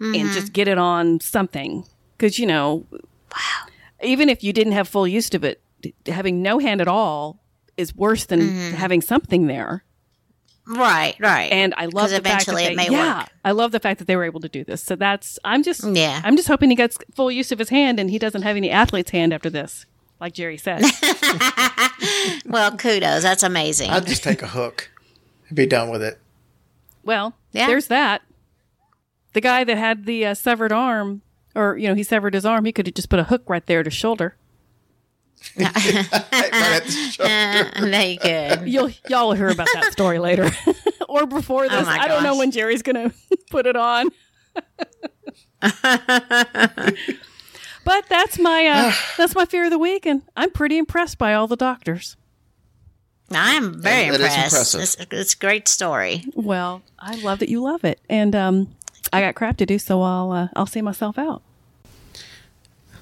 and 0.00 0.14
Mm-hmm. 0.16 0.32
just 0.32 0.52
get 0.52 0.66
it 0.66 0.78
on 0.78 1.20
something? 1.20 1.84
Because 2.16 2.38
you 2.38 2.46
know, 2.46 2.86
wow, 2.90 3.66
even 4.02 4.28
if 4.28 4.42
you 4.42 4.52
didn't 4.52 4.72
have 4.72 4.88
full 4.88 5.06
use 5.06 5.32
of 5.34 5.44
it, 5.44 5.60
having 6.06 6.42
no 6.42 6.58
hand 6.58 6.80
at 6.80 6.88
all 6.88 7.38
is 7.76 7.94
worse 7.94 8.24
than 8.26 8.40
Mm-hmm. 8.40 8.74
having 8.76 9.00
something 9.02 9.46
there. 9.46 9.84
Right, 10.66 11.16
right. 11.18 11.50
And 11.50 11.74
I 11.76 11.86
love 11.86 11.94
'Cause 11.94 12.10
the 12.12 12.20
fact 12.20 12.46
that 12.46 12.54
they, 12.54 12.66
it 12.66 12.76
may 12.76 12.88
yeah, 12.88 13.18
work. 13.20 13.28
I 13.44 13.50
love 13.50 13.72
the 13.72 13.80
fact 13.80 13.98
that 13.98 14.06
they 14.06 14.14
were 14.16 14.24
able 14.24 14.40
to 14.40 14.48
do 14.48 14.62
this. 14.62 14.82
So 14.82 14.94
that's 14.94 15.38
I'm 15.44 15.62
just 15.64 15.82
Yeah. 15.84 16.20
I'm 16.24 16.36
just 16.36 16.46
hoping 16.48 16.70
he 16.70 16.76
gets 16.76 16.96
full 17.14 17.30
use 17.32 17.50
of 17.50 17.58
his 17.58 17.68
hand 17.68 17.98
and 17.98 18.08
he 18.10 18.18
doesn't 18.18 18.42
have 18.42 18.56
any 18.56 18.70
athlete's 18.70 19.10
hand 19.10 19.32
after 19.34 19.50
this, 19.50 19.86
like 20.20 20.34
Jerry 20.34 20.56
said. 20.58 20.82
well, 22.46 22.76
kudos. 22.76 23.22
That's 23.22 23.42
amazing. 23.42 23.90
I'd 23.90 24.06
just 24.06 24.22
take 24.22 24.42
a 24.42 24.46
hook 24.48 24.90
and 25.48 25.56
be 25.56 25.66
done 25.66 25.90
with 25.90 26.02
it. 26.02 26.20
well, 27.02 27.34
Yeah. 27.52 27.66
there's 27.66 27.88
that. 27.88 28.22
The 29.32 29.40
guy 29.40 29.64
that 29.64 29.76
had 29.78 30.04
the 30.06 30.26
uh, 30.26 30.34
severed 30.34 30.72
arm, 30.72 31.22
or 31.54 31.76
you 31.76 31.88
know, 31.88 31.94
he 31.94 32.02
severed 32.02 32.34
his 32.34 32.44
arm. 32.46 32.64
He 32.66 32.72
could 32.72 32.86
have 32.86 32.94
just 32.94 33.08
put 33.08 33.18
a 33.18 33.24
hook 33.24 33.42
right 33.48 33.64
there 33.66 33.80
at 33.80 33.86
his 33.86 33.94
shoulder. 33.94 34.36
Right 35.56 36.12
at 36.12 36.84
the 36.84 36.90
shoulder. 36.90 37.90
there 37.90 38.06
you 38.06 38.18
go. 38.58 38.62
You'll 38.64 38.90
y'all 39.08 39.28
will 39.28 39.34
hear 39.34 39.48
about 39.48 39.68
that 39.74 39.92
story 39.92 40.18
later, 40.18 40.50
or 41.08 41.26
before 41.26 41.68
this. 41.68 41.86
Oh 41.86 41.90
I 41.90 42.08
don't 42.08 42.22
know 42.22 42.36
when 42.38 42.50
Jerry's 42.50 42.82
gonna 42.82 43.12
put 43.50 43.66
it 43.66 43.76
on. 43.76 44.08
But 47.84 48.06
that's 48.08 48.38
my 48.38 48.66
uh, 48.66 48.92
that's 49.18 49.34
my 49.34 49.44
fear 49.44 49.64
of 49.64 49.70
the 49.70 49.78
week, 49.78 50.06
and 50.06 50.22
I'm 50.36 50.50
pretty 50.50 50.78
impressed 50.78 51.18
by 51.18 51.34
all 51.34 51.48
the 51.48 51.56
doctors. 51.56 52.16
I'm 53.30 53.80
very 53.82 54.10
That- 54.10 54.18
that 54.20 54.26
is 54.26 54.34
impressed. 54.34 54.74
impressive. 54.74 54.80
It's, 54.82 55.12
it's 55.12 55.34
a 55.34 55.38
great 55.38 55.66
story. 55.66 56.24
Well, 56.34 56.82
I 56.98 57.16
love 57.16 57.40
that 57.40 57.48
you 57.48 57.60
love 57.60 57.84
it, 57.84 57.98
and 58.08 58.36
um, 58.36 58.76
I 59.12 59.20
got 59.20 59.34
crap 59.34 59.56
to 59.56 59.66
do, 59.66 59.78
so 59.80 60.00
I'll 60.02 60.30
uh, 60.30 60.48
I'll 60.54 60.66
see 60.66 60.80
myself 60.82 61.18
out. 61.18 61.42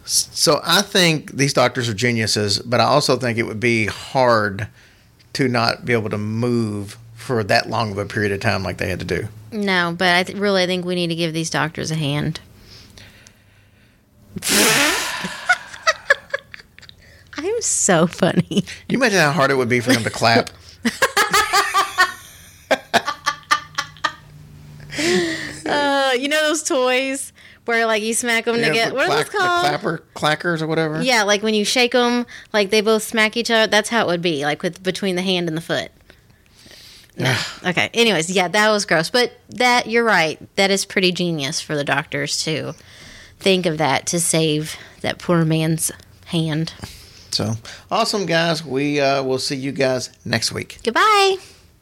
So 0.05 0.61
I 0.65 0.83
think 0.83 1.33
these 1.37 1.53
doctors 1.53 1.89
are 1.89 1.95
geniuses, 1.95 2.59
but 2.61 2.81
I 2.81 2.85
also 2.85 3.17
think 3.17 3.39
it 3.39 3.45
would 3.45 3.61
be 3.61 3.87
hard 3.87 4.67
to 5.35 5.47
not 5.49 5.85
be 5.85 5.93
able 5.93 6.11
to 6.11 6.19
move 6.19 6.99
for 7.15 7.45
that 7.45 7.69
long 7.69 7.93
of 7.93 7.99
a 7.99 8.07
period 8.07 8.33
of 8.33 8.41
time 8.41 8.63
like 8.63 8.79
they 8.79 8.89
had 8.89 8.99
to 9.01 9.05
do. 9.05 9.29
No, 9.53 9.95
but 9.97 10.09
I 10.17 10.23
th- 10.25 10.39
really 10.39 10.67
think 10.67 10.85
we 10.85 10.95
need 10.95 11.09
to 11.09 11.15
give 11.15 11.33
these 11.33 11.51
doctors 11.51 11.91
a 11.91 11.95
hand. 11.95 12.41
I'm 17.37 17.63
so 17.63 18.07
funny. 18.07 18.65
You 18.89 18.99
imagine 18.99 19.19
how 19.19 19.33
hard 19.33 19.51
it 19.51 19.55
would 19.55 19.69
be 19.69 19.81
for 19.81 19.93
them 19.93 20.03
to 20.05 20.11
clap. 20.11 20.51
Uh, 25.67 26.13
you 26.19 26.27
know 26.29 26.49
those 26.49 26.65
toys 26.65 27.33
where 27.71 27.87
like 27.87 28.03
you 28.03 28.13
smack 28.13 28.45
them 28.45 28.61
know, 28.61 28.69
together. 28.69 28.91
the 28.91 28.97
What 28.97 29.05
are 29.05 29.07
clack- 29.09 29.31
those 29.31 29.41
called? 29.41 29.61
Clapper, 29.67 30.03
clackers 30.15 30.61
or 30.61 30.67
whatever. 30.67 31.01
Yeah, 31.03 31.23
like 31.23 31.43
when 31.43 31.55
you 31.55 31.65
shake 31.65 31.93
them, 31.93 32.27
like 32.53 32.71
they 32.71 32.81
both 32.83 33.03
smack 33.03 33.37
each 33.37 33.51
other. 33.51 33.67
That's 33.71 33.89
how 33.89 34.03
it 34.05 34.07
would 34.09 34.23
be, 34.23 34.45
like 34.45 34.63
with 34.63 34.83
between 34.83 35.17
the 35.17 35.23
hand 35.23 35.49
and 35.49 35.57
the 35.57 35.61
foot. 35.63 35.91
No. 37.17 37.37
okay. 37.67 37.91
Anyways, 37.95 38.31
yeah, 38.31 38.49
that 38.49 38.71
was 38.71 38.85
gross. 38.87 39.11
But 39.11 39.33
that 39.51 39.87
you're 39.89 40.05
right. 40.05 40.39
That 40.57 40.71
is 40.71 40.85
pretty 40.85 41.13
genius 41.13 41.61
for 41.61 41.77
the 41.77 41.85
doctors 41.85 42.43
to 42.45 42.75
think 43.39 43.67
of 43.67 43.79
that 43.79 44.07
to 44.07 44.21
save 44.21 44.77
that 45.03 45.19
poor 45.19 45.45
man's 45.45 45.91
hand. 46.27 46.73
So 47.31 47.55
awesome, 47.91 48.27
guys. 48.27 48.65
We 48.65 49.01
uh, 49.01 49.23
will 49.23 49.39
see 49.39 49.57
you 49.57 49.73
guys 49.73 50.11
next 50.25 50.51
week. 50.53 50.79
Goodbye. 50.83 51.37